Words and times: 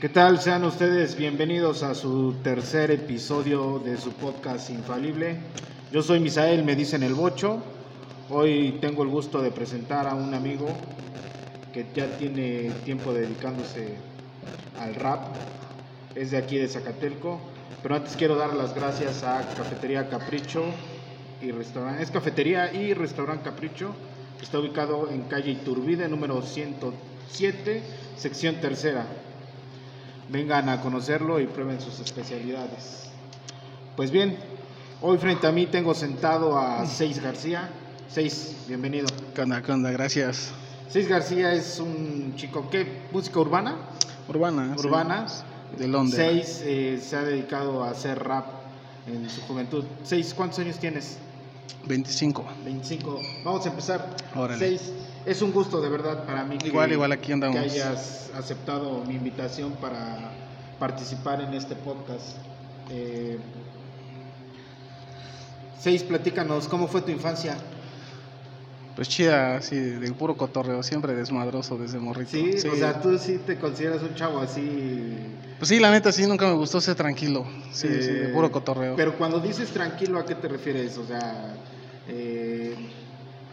¿Qué 0.00 0.08
tal? 0.08 0.40
Sean 0.40 0.64
ustedes 0.64 1.14
bienvenidos 1.14 1.82
a 1.82 1.94
su 1.94 2.36
tercer 2.42 2.90
episodio 2.90 3.78
de 3.84 3.98
su 3.98 4.12
podcast 4.12 4.70
Infalible. 4.70 5.36
Yo 5.92 6.02
soy 6.02 6.20
Misael, 6.20 6.64
me 6.64 6.74
dicen 6.74 7.02
el 7.02 7.12
Bocho. 7.12 7.62
Hoy 8.30 8.78
tengo 8.80 9.02
el 9.02 9.10
gusto 9.10 9.42
de 9.42 9.50
presentar 9.50 10.06
a 10.06 10.14
un 10.14 10.32
amigo 10.32 10.68
que 11.74 11.84
ya 11.94 12.06
tiene 12.16 12.70
tiempo 12.82 13.12
dedicándose 13.12 13.96
al 14.80 14.94
rap. 14.94 15.36
Es 16.14 16.30
de 16.30 16.38
aquí 16.38 16.56
de 16.56 16.68
Zacatelco. 16.68 17.38
Pero 17.82 17.96
antes 17.96 18.16
quiero 18.16 18.36
dar 18.36 18.54
las 18.54 18.74
gracias 18.74 19.22
a 19.22 19.46
Cafetería 19.54 20.08
Capricho 20.08 20.64
y 21.42 21.50
Restaurante. 21.50 22.02
Es 22.02 22.10
Cafetería 22.10 22.72
y 22.72 22.94
Restaurante 22.94 23.44
Capricho. 23.44 23.94
Está 24.40 24.60
ubicado 24.60 25.10
en 25.10 25.24
calle 25.24 25.50
Iturbide, 25.50 26.08
número 26.08 26.40
107, 26.40 27.82
sección 28.16 28.62
tercera. 28.62 29.04
Vengan 30.30 30.68
a 30.68 30.80
conocerlo 30.80 31.40
y 31.40 31.46
prueben 31.48 31.80
sus 31.80 31.98
especialidades. 31.98 33.10
Pues 33.96 34.12
bien, 34.12 34.36
hoy 35.00 35.18
frente 35.18 35.48
a 35.48 35.50
mí 35.50 35.66
tengo 35.66 35.92
sentado 35.92 36.56
a 36.56 36.86
Seis 36.86 37.20
García. 37.20 37.68
Seis, 38.08 38.56
bienvenido. 38.68 39.08
¿Qué 39.34 39.42
onda? 39.42 39.60
¿Qué 39.60 39.72
onda? 39.72 39.90
Gracias. 39.90 40.52
Seis 40.88 41.08
García 41.08 41.52
es 41.52 41.80
un 41.80 42.34
chico, 42.36 42.70
¿qué? 42.70 43.02
¿Música 43.10 43.40
urbana? 43.40 43.76
Urbana. 44.28 44.76
sí. 44.78 44.86
Urbana. 44.86 45.26
De 45.76 45.88
Londres. 45.88 46.16
Seis 46.16 46.62
eh, 46.64 47.00
se 47.02 47.16
ha 47.16 47.22
dedicado 47.22 47.82
a 47.82 47.90
hacer 47.90 48.16
rap 48.22 48.46
en 49.08 49.28
su 49.28 49.40
juventud. 49.42 49.84
Seis, 50.04 50.32
¿cuántos 50.32 50.60
años 50.60 50.78
tienes? 50.78 51.18
25. 51.86 52.44
25. 52.64 53.20
Vamos 53.44 53.66
a 53.66 53.68
empezar. 53.68 54.16
Órale. 54.34 54.58
Seis. 54.58 54.92
Es 55.26 55.42
un 55.42 55.52
gusto 55.52 55.80
de 55.80 55.88
verdad 55.90 56.24
para 56.24 56.44
mí 56.44 56.56
que, 56.56 56.68
Igual, 56.68 56.92
igual, 56.92 57.12
aquí 57.12 57.32
andamos. 57.32 57.56
que 57.58 57.62
hayas 57.62 58.30
aceptado 58.34 59.04
mi 59.04 59.14
invitación 59.14 59.72
para 59.72 60.32
participar 60.78 61.42
en 61.42 61.52
este 61.54 61.76
podcast. 61.76 62.36
Eh, 62.90 63.38
seis, 65.78 66.02
platícanos, 66.02 66.68
¿cómo 66.68 66.88
fue 66.88 67.02
tu 67.02 67.10
infancia? 67.10 67.56
Pues 68.94 69.08
chida, 69.08 69.56
así, 69.56 69.76
de 69.76 70.12
puro 70.12 70.36
cotorreo, 70.36 70.82
siempre 70.82 71.14
desmadroso 71.14 71.78
desde 71.78 71.98
morrito. 71.98 72.30
Sí, 72.30 72.68
o 72.68 72.76
sea, 72.76 73.00
tú 73.00 73.16
sí 73.18 73.38
te 73.46 73.56
consideras 73.56 74.02
un 74.02 74.14
chavo 74.14 74.40
así. 74.40 75.36
Pues 75.58 75.68
sí, 75.68 75.78
la 75.78 75.90
neta, 75.90 76.10
sí, 76.12 76.26
nunca 76.26 76.46
me 76.46 76.54
gustó 76.54 76.80
ser 76.80 76.96
tranquilo. 76.96 77.46
Sí, 77.72 77.88
sí, 77.88 78.12
de 78.12 78.26
eh, 78.26 78.32
puro 78.32 78.50
cotorreo. 78.50 78.96
Pero 78.96 79.16
cuando 79.16 79.40
dices 79.40 79.70
tranquilo, 79.70 80.18
¿a 80.18 80.26
qué 80.26 80.34
te 80.34 80.48
refieres? 80.48 80.98
O 80.98 81.06
sea, 81.06 81.56
eh, 82.08 82.74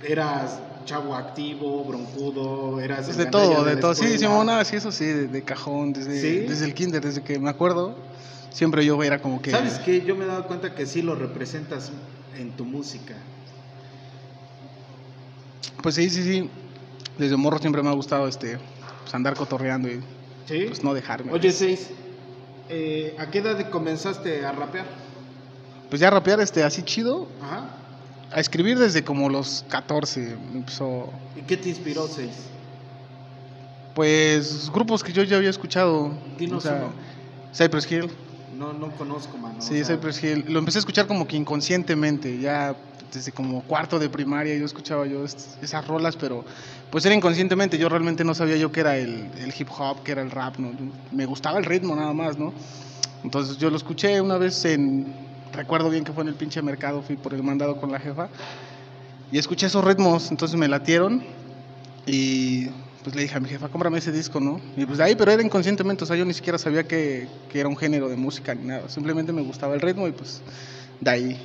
eras 0.03 0.59
chavo 0.85 1.15
activo, 1.15 1.83
broncudo, 1.85 2.79
eras. 2.79 3.05
Pues 3.05 3.17
de 3.17 3.27
todo, 3.27 3.63
de 3.63 3.77
todo. 3.77 3.93
Sí? 3.93 4.17
Simona, 4.17 4.63
sí, 4.65 4.77
eso 4.77 4.91
sí, 4.91 5.05
de, 5.05 5.27
de 5.27 5.43
cajón, 5.43 5.93
desde, 5.93 6.19
¿Sí? 6.19 6.39
desde 6.47 6.65
el 6.65 6.73
kinder, 6.73 7.03
desde 7.03 7.21
que 7.21 7.37
me 7.39 7.49
acuerdo, 7.49 7.95
siempre 8.49 8.83
yo 8.85 9.01
era 9.03 9.21
como 9.21 9.41
que... 9.41 9.51
¿Sabes 9.51 9.79
qué? 9.79 10.01
Yo 10.01 10.15
me 10.15 10.25
he 10.25 10.27
dado 10.27 10.47
cuenta 10.47 10.73
que 10.73 10.85
sí 10.85 11.01
lo 11.01 11.13
representas 11.15 11.91
en 12.35 12.51
tu 12.55 12.65
música. 12.65 13.15
Pues 15.81 15.95
sí, 15.95 16.09
sí, 16.09 16.23
sí. 16.23 16.49
Desde 17.17 17.35
morro 17.35 17.57
siempre 17.59 17.81
me 17.81 17.89
ha 17.89 17.93
gustado 17.93 18.27
este, 18.27 18.57
pues 19.01 19.13
andar 19.15 19.35
cotorreando 19.35 19.89
y 19.89 20.01
¿Sí? 20.45 20.65
pues 20.67 20.83
no 20.83 20.93
dejarme. 20.93 21.31
Oye, 21.31 21.51
Seis, 21.51 21.89
eh, 22.69 23.15
¿a 23.19 23.29
qué 23.31 23.39
edad 23.39 23.69
comenzaste 23.69 24.45
a 24.45 24.51
rapear? 24.51 24.85
Pues 25.89 25.99
ya 26.01 26.09
rapear 26.09 26.39
este, 26.41 26.63
así 26.63 26.83
chido, 26.83 27.27
Ajá. 27.41 27.69
a 28.31 28.39
escribir 28.39 28.77
desde 28.77 29.03
como 29.03 29.29
los 29.29 29.63
14 29.69 30.37
me 30.51 30.57
empezó 30.59 31.11
¿Y 31.35 31.41
qué 31.41 31.57
te 31.57 31.69
inspiró, 31.69 32.07
Seis? 32.07 32.49
pues 33.93 34.69
grupos 34.71 35.03
que 35.03 35.11
yo 35.11 35.23
ya 35.23 35.37
había 35.37 35.49
escuchado 35.49 36.15
Dinos 36.37 36.65
o 36.65 36.67
sea, 36.67 36.75
uno. 36.77 36.93
Cypress 37.53 37.91
Hill 37.91 38.11
No, 38.53 38.73
no 38.73 38.91
conozco, 38.95 39.37
mano. 39.37 39.59
sí 39.61 39.81
o 39.81 39.85
sea, 39.85 39.95
Cypress 39.95 40.23
Hill 40.23 40.45
lo 40.49 40.59
empecé 40.59 40.77
a 40.77 40.81
escuchar 40.81 41.07
como 41.07 41.27
que 41.27 41.35
inconscientemente 41.35 42.37
ya 42.37 42.77
desde 43.13 43.31
como 43.31 43.61
cuarto 43.63 43.99
de 43.99 44.09
primaria 44.09 44.55
yo 44.55 44.65
escuchaba 44.65 45.05
yo 45.05 45.25
esas 45.25 45.87
rolas 45.87 46.15
pero 46.15 46.43
pues 46.89 47.05
era 47.05 47.13
inconscientemente. 47.15 47.77
Yo 47.77 47.89
realmente 47.89 48.23
no 48.23 48.33
sabía 48.33 48.57
yo 48.57 48.71
qué 48.71 48.79
era 48.81 48.97
el, 48.97 49.29
el 49.39 49.53
hip 49.57 49.69
hop 49.77 50.03
que 50.03 50.11
era 50.13 50.21
el 50.21 50.31
rap 50.31 50.57
no 50.57 50.71
me 51.11 51.25
gustaba 51.25 51.57
el 51.59 51.65
ritmo 51.65 51.95
nada 51.95 52.13
más 52.13 52.37
no 52.37 52.53
entonces 53.23 53.57
yo 53.57 53.69
lo 53.69 53.77
escuché 53.77 54.21
una 54.21 54.37
vez 54.37 54.63
en 54.65 55.13
recuerdo 55.53 55.89
bien 55.89 56.03
que 56.03 56.13
fue 56.13 56.23
en 56.23 56.29
el 56.29 56.35
pinche 56.35 56.61
mercado 56.61 57.01
fui 57.01 57.15
por 57.15 57.33
el 57.33 57.43
mandado 57.43 57.79
con 57.79 57.91
la 57.91 57.99
jefa 57.99 58.29
y 59.31 59.37
escuché 59.37 59.67
esos 59.67 59.83
ritmos, 59.83 60.31
entonces 60.31 60.57
me 60.57 60.67
latieron 60.67 61.21
y 62.05 62.67
pues 63.03 63.15
le 63.15 63.23
dije 63.23 63.35
a 63.35 63.39
mi 63.39 63.49
jefa, 63.49 63.67
cómprame 63.67 63.97
ese 63.97 64.11
disco, 64.11 64.39
¿no? 64.39 64.61
Y 64.75 64.85
pues 64.85 64.97
de 64.97 65.03
ahí, 65.03 65.15
pero 65.15 65.31
era 65.31 65.41
inconscientemente, 65.41 66.03
o 66.03 66.07
sea, 66.07 66.15
yo 66.15 66.25
ni 66.25 66.33
siquiera 66.33 66.57
sabía 66.57 66.83
que, 66.83 67.27
que 67.49 67.59
era 67.59 67.67
un 67.67 67.75
género 67.75 68.07
de 68.07 68.15
música 68.15 68.55
ni 68.55 68.67
nada, 68.67 68.87
simplemente 68.89 69.33
me 69.33 69.41
gustaba 69.41 69.73
el 69.75 69.81
ritmo 69.81 70.07
y 70.07 70.11
pues 70.13 70.41
de 71.01 71.11
ahí, 71.11 71.41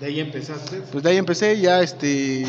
De 0.00 0.06
ahí 0.06 0.20
empezaste. 0.20 0.82
pues 0.92 1.02
de 1.02 1.10
ahí 1.10 1.16
empecé 1.16 1.58
ya 1.60 1.82
este, 1.82 2.44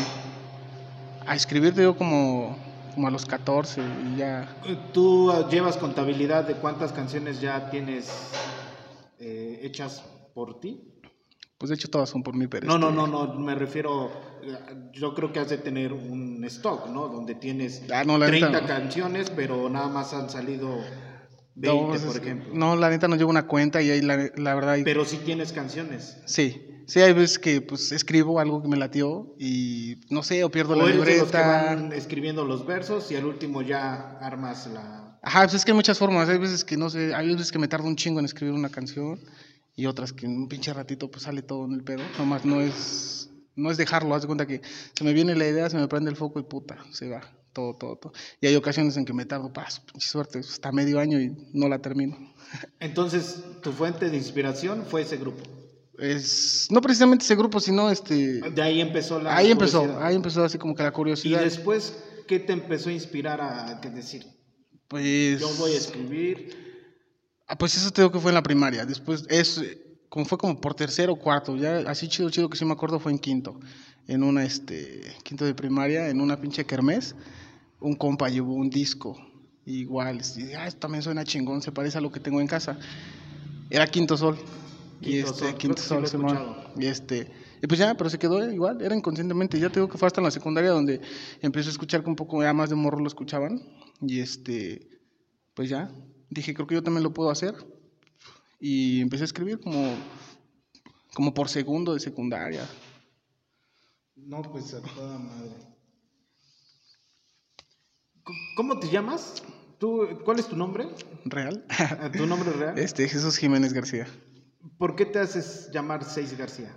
a 1.26 1.34
escribir 1.34 1.74
yo 1.74 1.96
como, 1.96 2.56
como 2.94 3.08
a 3.08 3.10
los 3.10 3.26
14 3.26 3.80
y 4.12 4.16
ya, 4.18 4.48
¿Tú 4.92 5.32
llevas 5.50 5.76
contabilidad 5.76 6.44
de 6.46 6.54
cuántas 6.54 6.92
canciones 6.92 7.40
ya 7.40 7.70
tienes 7.70 8.08
eh, 9.18 9.60
hechas 9.62 10.04
por 10.34 10.60
ti? 10.60 10.86
pues 11.58 11.68
de 11.68 11.74
hecho 11.74 11.88
todas 11.88 12.08
son 12.08 12.22
por 12.22 12.34
mí, 12.34 12.46
pero 12.46 12.66
No, 12.66 12.78
no, 12.78 12.88
este, 12.88 12.96
no, 13.02 13.26
no, 13.26 13.34
me 13.38 13.54
refiero, 13.54 14.10
yo 14.94 15.14
creo 15.14 15.30
que 15.30 15.40
has 15.40 15.50
de 15.50 15.58
tener 15.58 15.92
un 15.92 16.42
stock, 16.44 16.86
¿no? 16.88 17.08
Donde 17.08 17.34
tienes 17.34 17.82
Ah, 17.92 18.02
no, 18.02 18.16
la 18.16 18.30
neta 18.30 18.48
30 18.50 18.60
no. 18.62 18.66
canciones, 18.66 19.28
pero 19.28 19.68
nada 19.68 19.88
más 19.88 20.14
han 20.14 20.30
salido 20.30 20.78
20, 21.56 21.82
no, 21.82 21.88
pues, 21.90 22.02
por 22.02 22.16
ejemplo. 22.16 22.54
no, 22.54 22.76
la 22.76 22.88
neta 22.88 23.08
no 23.08 23.16
llevo 23.16 23.28
una 23.28 23.46
cuenta 23.46 23.82
y 23.82 23.90
ahí 23.90 24.00
la, 24.00 24.30
la 24.36 24.54
verdad... 24.54 24.78
Pero 24.84 25.04
sí 25.04 25.18
tienes 25.22 25.52
canciones. 25.52 26.16
Sí, 26.24 26.79
sí, 26.90 27.00
hay 27.00 27.12
veces 27.12 27.38
que 27.38 27.60
pues 27.62 27.92
escribo 27.92 28.40
algo 28.40 28.62
que 28.62 28.68
me 28.68 28.76
latió 28.76 29.34
y 29.38 29.96
no 30.10 30.22
sé, 30.22 30.42
o 30.44 30.50
pierdo 30.50 30.74
O 30.74 30.76
la 30.76 30.84
eres 30.84 30.94
de 30.94 31.18
los 31.18 31.30
que 31.30 31.38
libreta. 31.38 31.40
van 31.40 31.92
escribiendo 31.92 32.44
los 32.44 32.66
versos 32.66 33.10
y 33.12 33.16
al 33.16 33.24
último 33.24 33.62
ya 33.62 34.18
armas 34.20 34.66
la... 34.66 35.18
Ajá, 35.22 35.42
pues 35.42 35.54
es 35.54 35.64
que 35.64 35.70
hay 35.70 35.76
muchas 35.76 35.98
formas, 35.98 36.28
hay 36.28 36.38
veces 36.38 36.64
que 36.64 36.76
no 36.76 36.90
sé, 36.90 37.14
hay 37.14 37.28
veces 37.32 37.52
que 37.52 37.58
me 37.58 37.68
tardo 37.68 37.86
un 37.86 37.96
chingo 37.96 38.18
en 38.18 38.24
escribir 38.24 38.54
una 38.54 38.70
canción 38.70 39.20
y 39.76 39.86
otras 39.86 40.12
que 40.12 40.26
en 40.26 40.36
un 40.36 40.48
pinche 40.48 40.72
ratito 40.72 41.10
pues 41.10 41.24
sale 41.24 41.42
todo 41.42 41.64
en 41.66 41.72
el 41.72 41.84
pedo, 41.84 42.02
nomás 42.18 42.44
no 42.44 42.60
es 42.60 43.30
no 43.56 43.70
es 43.70 43.76
dejarlo, 43.76 44.14
haz 44.14 44.22
de 44.22 44.26
cuenta 44.26 44.46
que 44.46 44.62
se 44.94 45.04
me 45.04 45.12
viene 45.12 45.34
la 45.34 45.46
idea, 45.46 45.68
se 45.70 45.76
me 45.76 45.86
prende 45.86 46.10
el 46.10 46.16
foco 46.16 46.40
y 46.40 46.42
puta, 46.42 46.78
se 46.90 47.08
va, 47.08 47.20
todo, 47.52 47.74
todo, 47.74 47.96
todo. 47.96 48.12
Y 48.40 48.46
hay 48.46 48.56
ocasiones 48.56 48.96
en 48.96 49.04
que 49.04 49.12
me 49.12 49.26
tardo, 49.26 49.52
paso, 49.52 49.82
pinche 49.84 50.08
suerte, 50.08 50.38
hasta 50.38 50.72
medio 50.72 50.98
año 50.98 51.20
y 51.20 51.36
no 51.52 51.68
la 51.68 51.78
termino. 51.80 52.16
Entonces, 52.80 53.44
tu 53.62 53.72
fuente 53.72 54.08
de 54.08 54.16
inspiración 54.16 54.84
fue 54.86 55.02
ese 55.02 55.18
grupo. 55.18 55.42
Es, 56.00 56.68
no 56.70 56.80
precisamente 56.80 57.24
ese 57.24 57.36
grupo, 57.36 57.60
sino 57.60 57.90
este... 57.90 58.40
De 58.50 58.62
ahí 58.62 58.80
empezó 58.80 59.20
la... 59.20 59.36
Ahí 59.36 59.50
empezó, 59.50 59.80
curiosidad. 59.80 60.06
ahí 60.06 60.16
empezó 60.16 60.44
así 60.44 60.56
como 60.58 60.74
que 60.74 60.82
la 60.82 60.88
Y 60.88 60.92
curiosidad. 60.92 61.42
después, 61.42 61.94
¿qué 62.26 62.40
te 62.40 62.52
empezó 62.54 62.88
a 62.88 62.92
inspirar 62.92 63.40
a 63.40 63.80
que 63.80 63.90
decir, 63.90 64.26
Pues... 64.88 65.40
yo 65.40 65.48
voy 65.58 65.72
a 65.72 65.76
escribir? 65.76 66.70
Ah, 67.46 67.58
pues 67.58 67.76
eso 67.76 67.90
te 67.90 68.00
digo 68.00 68.12
que 68.12 68.18
fue 68.18 68.30
en 68.30 68.36
la 68.36 68.42
primaria. 68.42 68.86
Después, 68.86 69.24
es, 69.28 69.60
como 70.08 70.24
fue 70.24 70.38
como 70.38 70.60
por 70.60 70.74
tercero 70.74 71.12
o 71.12 71.18
cuarto, 71.18 71.56
ya 71.56 71.78
así 71.80 72.08
chido, 72.08 72.30
chido 72.30 72.48
que 72.48 72.56
sí 72.56 72.64
me 72.64 72.72
acuerdo 72.72 72.98
fue 72.98 73.12
en 73.12 73.18
quinto. 73.18 73.60
En 74.06 74.22
una, 74.22 74.44
este, 74.44 75.02
quinto 75.22 75.44
de 75.44 75.54
primaria, 75.54 76.08
en 76.08 76.20
una 76.20 76.40
pinche 76.40 76.64
kermés, 76.64 77.14
un 77.80 77.94
compa 77.94 78.28
llevó 78.28 78.54
un 78.54 78.70
disco, 78.70 79.18
igual, 79.66 80.22
y, 80.36 80.52
ah, 80.54 80.66
esto 80.66 80.80
también 80.80 81.02
suena 81.02 81.24
chingón, 81.24 81.60
se 81.60 81.72
parece 81.72 81.98
a 81.98 82.00
lo 82.00 82.10
que 82.10 82.20
tengo 82.20 82.40
en 82.40 82.46
casa. 82.46 82.78
Era 83.68 83.86
Quinto 83.86 84.16
Sol. 84.16 84.38
Y 85.00 85.12
Quinto 85.12 85.30
este, 85.30 85.44
Sol, 85.46 85.54
Quinto 85.58 85.82
sí 85.82 85.88
Sol, 85.88 86.06
Simón. 86.06 86.36
escuchado. 86.36 86.72
Y 86.76 86.86
este, 86.86 87.32
y 87.62 87.66
pues 87.66 87.78
ya, 87.78 87.94
pero 87.94 88.10
se 88.10 88.18
quedó 88.18 88.50
igual, 88.50 88.80
era 88.80 88.94
inconscientemente. 88.94 89.58
Ya 89.58 89.68
te 89.68 89.80
digo 89.80 89.88
que 89.88 89.98
fue 89.98 90.06
hasta 90.06 90.20
en 90.20 90.24
la 90.24 90.30
secundaria 90.30 90.70
donde 90.70 91.00
empecé 91.40 91.68
a 91.68 91.72
escuchar 91.72 92.02
que 92.02 92.10
un 92.10 92.16
poco 92.16 92.42
ya 92.42 92.52
más 92.52 92.70
de 92.70 92.76
morro 92.76 92.98
lo 93.00 93.06
escuchaban. 93.06 93.60
Y 94.00 94.20
este, 94.20 95.00
pues 95.54 95.68
ya, 95.68 95.90
dije, 96.30 96.54
creo 96.54 96.66
que 96.66 96.74
yo 96.74 96.82
también 96.82 97.02
lo 97.02 97.12
puedo 97.12 97.30
hacer. 97.30 97.54
Y 98.58 99.00
empecé 99.00 99.24
a 99.24 99.26
escribir 99.26 99.60
como, 99.60 99.94
como 101.14 101.34
por 101.34 101.48
segundo 101.48 101.94
de 101.94 102.00
secundaria. 102.00 102.66
No, 104.16 104.42
pues 104.42 104.74
a 104.74 104.82
toda 104.82 105.18
madre. 105.18 105.52
¿Cómo 108.54 108.78
te 108.78 108.88
llamas? 108.88 109.42
¿Tú, 109.78 110.06
¿Cuál 110.24 110.38
es 110.38 110.46
tu 110.46 110.56
nombre? 110.56 110.86
¿Real? 111.24 111.64
¿Tu 112.16 112.26
nombre 112.26 112.52
real? 112.52 112.78
Este, 112.78 113.08
Jesús 113.08 113.38
Jiménez 113.38 113.72
García. 113.72 114.06
¿Por 114.78 114.96
qué 114.96 115.06
te 115.06 115.18
haces 115.18 115.70
llamar 115.72 116.04
Seis 116.04 116.36
García? 116.36 116.74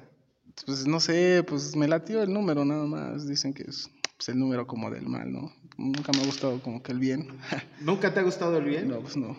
Pues 0.65 0.85
no 0.85 0.99
sé, 0.99 1.43
pues 1.47 1.75
me 1.75 1.87
latió 1.87 2.21
el 2.21 2.31
número 2.33 2.63
nada 2.63 2.85
más. 2.85 3.27
Dicen 3.27 3.53
que 3.53 3.63
es 3.63 3.89
pues, 4.17 4.29
el 4.29 4.39
número 4.39 4.67
como 4.67 4.89
del 4.91 5.07
mal, 5.07 5.31
¿no? 5.31 5.51
Nunca 5.77 6.11
me 6.13 6.21
ha 6.21 6.25
gustado 6.25 6.61
como 6.61 6.81
que 6.83 6.91
el 6.91 6.99
bien. 6.99 7.27
¿Nunca 7.81 8.13
te 8.13 8.19
ha 8.19 8.23
gustado 8.23 8.57
el 8.57 8.65
bien? 8.65 8.87
No, 8.87 8.99
pues 8.99 9.17
no. 9.17 9.35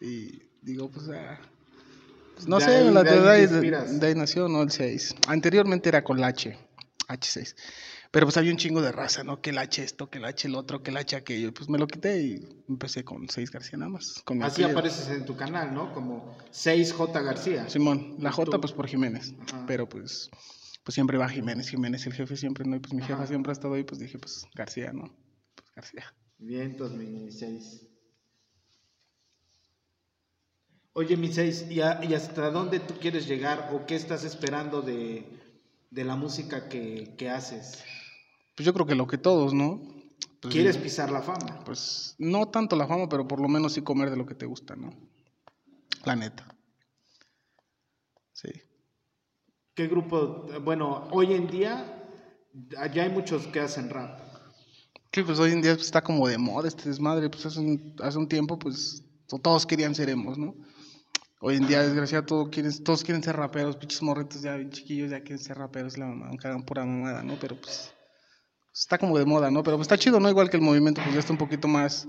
Y 0.00 0.42
digo, 0.60 0.90
pues, 0.90 1.08
ah, 1.08 1.40
pues, 2.34 2.46
no 2.46 2.58
De 2.58 2.64
sé, 2.64 2.76
ahí- 2.76 2.92
la 2.92 3.02
de 3.02 3.30
ahí 3.30 3.46
de, 3.46 3.70
de 3.98 4.06
ahí 4.06 4.14
nació, 4.14 4.48
no 4.48 4.62
el 4.62 4.70
6. 4.70 5.14
Anteriormente 5.26 5.88
era 5.88 6.04
con 6.04 6.20
la 6.20 6.28
H, 6.28 6.56
H6. 7.08 7.54
Pero 8.12 8.26
pues 8.26 8.36
había 8.36 8.52
un 8.52 8.58
chingo 8.58 8.82
de 8.82 8.92
raza, 8.92 9.24
¿no? 9.24 9.40
Que 9.40 9.50
el 9.50 9.58
H 9.58 9.82
esto, 9.82 10.10
que 10.10 10.18
el 10.18 10.26
H 10.26 10.46
el 10.46 10.54
otro, 10.54 10.82
que 10.82 10.90
el 10.90 10.98
H 10.98 11.16
aquello. 11.16 11.52
Pues 11.54 11.70
me 11.70 11.78
lo 11.78 11.86
quité 11.86 12.22
y 12.22 12.46
empecé 12.68 13.04
con 13.04 13.26
6 13.28 13.50
García 13.50 13.78
nada 13.78 13.90
más. 13.90 14.20
Con 14.26 14.42
Así 14.42 14.62
apellido. 14.62 14.78
apareces 14.78 15.08
en 15.08 15.24
tu 15.24 15.34
canal, 15.34 15.72
¿no? 15.72 15.94
Como 15.94 16.36
6J 16.52 17.24
García. 17.24 17.68
Simón, 17.70 18.16
la 18.18 18.30
J 18.30 18.50
Tú. 18.50 18.60
pues 18.60 18.72
por 18.74 18.86
Jiménez. 18.86 19.32
Ajá. 19.48 19.64
Pero 19.66 19.88
pues, 19.88 20.28
pues 20.84 20.94
siempre 20.94 21.16
va 21.16 21.26
Jiménez, 21.28 21.70
Jiménez, 21.70 22.06
el 22.06 22.12
jefe 22.12 22.36
siempre, 22.36 22.66
¿no? 22.66 22.76
Y 22.76 22.80
pues 22.80 22.92
mi 22.92 23.00
jefa 23.00 23.14
Ajá. 23.14 23.26
siempre 23.28 23.50
ha 23.50 23.54
estado 23.54 23.74
ahí, 23.74 23.82
pues 23.84 23.98
dije, 23.98 24.18
pues 24.18 24.44
García, 24.54 24.92
¿no? 24.92 25.04
Pues 25.54 25.68
García. 25.74 26.04
Bien, 26.36 26.62
entonces 26.72 26.98
mi 26.98 27.32
6. 27.32 27.86
Oye, 30.94 31.16
mi 31.16 31.32
6, 31.32 31.66
¿y, 31.70 31.76
y 31.76 32.14
hasta 32.14 32.50
dónde 32.50 32.78
tú 32.78 32.92
quieres 33.00 33.26
llegar 33.26 33.70
o 33.72 33.86
qué 33.86 33.94
estás 33.96 34.24
esperando 34.24 34.82
de, 34.82 35.24
de 35.90 36.04
la 36.04 36.16
música 36.16 36.68
que, 36.68 37.14
que 37.16 37.30
haces? 37.30 37.82
Pues 38.54 38.66
yo 38.66 38.72
creo 38.74 38.86
que 38.86 38.94
lo 38.94 39.06
que 39.06 39.18
todos, 39.18 39.54
¿no? 39.54 39.80
Pues, 40.40 40.52
¿Quieres 40.54 40.76
pisar 40.76 41.10
la 41.10 41.22
fama? 41.22 41.62
Pues 41.64 42.14
no 42.18 42.48
tanto 42.48 42.76
la 42.76 42.86
fama, 42.86 43.08
pero 43.08 43.26
por 43.26 43.40
lo 43.40 43.48
menos 43.48 43.72
sí 43.74 43.82
comer 43.82 44.10
de 44.10 44.16
lo 44.16 44.26
que 44.26 44.34
te 44.34 44.46
gusta, 44.46 44.74
¿no? 44.76 44.92
La 46.04 46.16
neta. 46.16 46.46
Sí. 48.32 48.50
¿Qué 49.74 49.86
grupo? 49.86 50.46
Bueno, 50.62 51.08
hoy 51.12 51.32
en 51.34 51.46
día 51.48 52.04
ya 52.92 53.02
hay 53.04 53.08
muchos 53.10 53.46
que 53.46 53.60
hacen 53.60 53.88
rap. 53.88 54.20
Sí, 55.12 55.22
pues 55.22 55.38
hoy 55.38 55.52
en 55.52 55.62
día 55.62 55.72
está 55.72 56.02
como 56.02 56.26
de 56.26 56.38
moda 56.38 56.68
este 56.68 56.88
desmadre. 56.88 57.30
Pues 57.30 57.46
hace 57.46 57.60
un, 57.60 57.94
hace 58.02 58.18
un 58.18 58.28
tiempo, 58.28 58.58
pues 58.58 59.04
to- 59.28 59.38
todos 59.38 59.64
querían 59.66 59.94
ser 59.94 60.08
emos, 60.10 60.38
¿no? 60.38 60.54
Hoy 61.40 61.56
en 61.56 61.66
día, 61.66 61.82
desgraciado, 61.82 62.24
todo 62.24 62.50
quieren- 62.50 62.82
todos 62.84 63.02
quieren 63.04 63.22
ser 63.22 63.36
raperos. 63.36 63.76
Pinches 63.76 64.02
morritos 64.02 64.42
ya 64.42 64.56
bien 64.56 64.70
chiquillos 64.70 65.10
ya 65.10 65.20
quieren 65.20 65.38
ser 65.38 65.56
raperos. 65.58 65.98
La 65.98 66.06
mamá, 66.06 66.28
aunque 66.28 66.48
hagan 66.48 66.64
pura 66.64 66.84
mamada, 66.84 67.22
¿no? 67.22 67.36
Pero 67.40 67.56
pues 67.60 67.92
está 68.72 68.98
como 68.98 69.18
de 69.18 69.24
moda, 69.24 69.50
¿no? 69.50 69.62
Pero 69.62 69.76
pues 69.76 69.86
está 69.86 69.98
chido, 69.98 70.20
¿no? 70.20 70.28
Igual 70.28 70.50
que 70.50 70.56
el 70.56 70.62
movimiento, 70.62 71.00
pues 71.02 71.14
ya 71.14 71.20
está 71.20 71.32
un 71.32 71.38
poquito 71.38 71.68
más, 71.68 72.06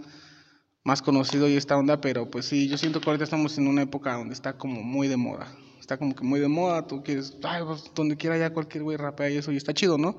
más 0.83 1.01
conocido 1.01 1.47
y 1.47 1.55
esta 1.55 1.77
onda. 1.77 2.01
Pero 2.01 2.29
pues 2.29 2.45
sí, 2.45 2.67
yo 2.67 2.77
siento 2.77 3.01
que 3.01 3.09
ahorita 3.09 3.23
estamos 3.23 3.57
en 3.57 3.67
una 3.67 3.81
época 3.83 4.13
donde 4.13 4.33
está 4.33 4.57
como 4.57 4.81
muy 4.81 5.07
de 5.07 5.17
moda. 5.17 5.47
Está 5.79 5.97
como 5.97 6.15
que 6.15 6.23
muy 6.23 6.39
de 6.39 6.47
moda. 6.47 6.87
Tú 6.87 7.03
quieres, 7.03 7.37
ay, 7.43 7.63
pues 7.65 7.91
donde 7.93 8.17
quiera 8.17 8.37
ya 8.37 8.53
cualquier 8.53 8.83
güey 8.83 8.97
rapea 8.97 9.29
y 9.29 9.37
eso. 9.37 9.51
Y 9.51 9.57
está 9.57 9.73
chido, 9.73 9.97
¿no? 9.97 10.17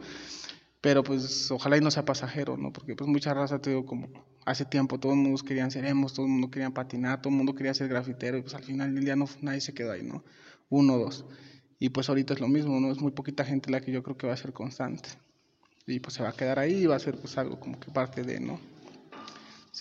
Pero 0.81 1.02
pues 1.02 1.50
ojalá 1.50 1.79
y 1.79 1.81
no 1.81 1.91
sea 1.91 2.05
pasajero, 2.05 2.58
¿no? 2.58 2.70
Porque 2.70 2.94
pues 2.94 3.08
mucha 3.08 3.32
raza, 3.32 3.58
te 3.58 3.70
digo, 3.70 3.87
como 3.87 4.08
hace 4.44 4.67
tiempo 4.67 5.00
todo 5.00 5.12
el 5.12 5.19
mundo 5.19 5.43
querían 5.43 5.70
ser 5.70 5.87
emos, 5.87 6.12
todo 6.12 6.26
el 6.26 6.32
mundo 6.32 6.50
quería 6.50 6.69
patinar, 6.69 7.23
todo 7.23 7.31
el 7.31 7.38
mundo 7.38 7.55
quería 7.55 7.73
ser 7.73 7.88
grafitero 7.88 8.37
y 8.37 8.43
pues 8.43 8.55
al 8.55 8.64
final 8.64 8.94
del 8.94 9.02
día 9.02 9.17
no, 9.17 9.26
nadie 9.41 9.62
se 9.62 9.73
quedó 9.73 9.93
ahí, 9.93 10.02
¿no? 10.02 10.25
Uno 10.69 10.96
o 10.96 10.99
dos. 10.99 11.25
Y 11.79 11.88
pues 11.88 12.11
ahorita 12.11 12.35
es 12.35 12.41
lo 12.41 12.49
mismo, 12.49 12.79
¿no? 12.81 12.93
Es 12.93 13.00
muy 13.00 13.12
poquita 13.12 13.46
gente 13.46 13.70
la 13.70 13.81
que 13.81 13.93
yo 13.93 14.02
creo 14.02 14.19
que 14.19 14.26
va 14.26 14.35
a 14.35 14.37
ser 14.37 14.52
constante. 14.52 15.08
Y 15.86 16.00
pues 16.00 16.14
se 16.14 16.22
va 16.22 16.31
a 16.31 16.32
quedar 16.32 16.58
ahí 16.58 16.82
y 16.82 16.86
va 16.86 16.96
a 16.96 16.98
ser 16.98 17.16
pues 17.19 17.36
algo 17.36 17.60
como 17.60 17.78
que 17.78 17.90
parte 17.90 18.22
de, 18.22 18.40
¿no? 18.40 18.58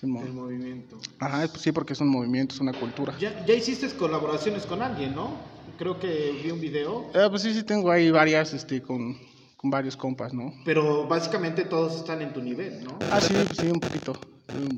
El 0.01 0.33
movimiento. 0.33 0.99
Ajá, 1.19 1.47
pues 1.47 1.61
sí, 1.61 1.71
porque 1.71 1.93
es 1.93 2.01
un 2.01 2.09
movimiento, 2.09 2.55
es 2.55 2.59
una 2.61 2.73
cultura. 2.73 3.15
Ya, 3.19 3.45
ya 3.45 3.53
hiciste 3.53 3.87
colaboraciones 3.91 4.65
con 4.65 4.81
alguien, 4.81 5.15
¿no? 5.15 5.31
Creo 5.77 5.97
que 5.99 6.41
vi 6.43 6.51
un 6.51 6.59
video, 6.59 7.09
Eh, 7.13 7.27
pues 7.29 7.43
sí, 7.43 7.53
sí 7.53 7.63
tengo 7.63 7.89
ahí 7.89 8.11
varias, 8.11 8.53
este, 8.53 8.81
con, 8.81 9.15
con 9.55 9.69
varios 9.69 9.95
compas, 9.95 10.33
¿no? 10.33 10.53
pero 10.65 11.07
básicamente 11.07 11.63
todos 11.63 11.95
están 11.95 12.21
en 12.21 12.33
tu 12.33 12.41
nivel, 12.41 12.83
¿no? 12.83 12.97
Ah, 13.11 13.21
sí, 13.21 13.33
pues 13.33 13.57
sí, 13.59 13.67
un 13.67 13.79
poquito. 13.79 14.19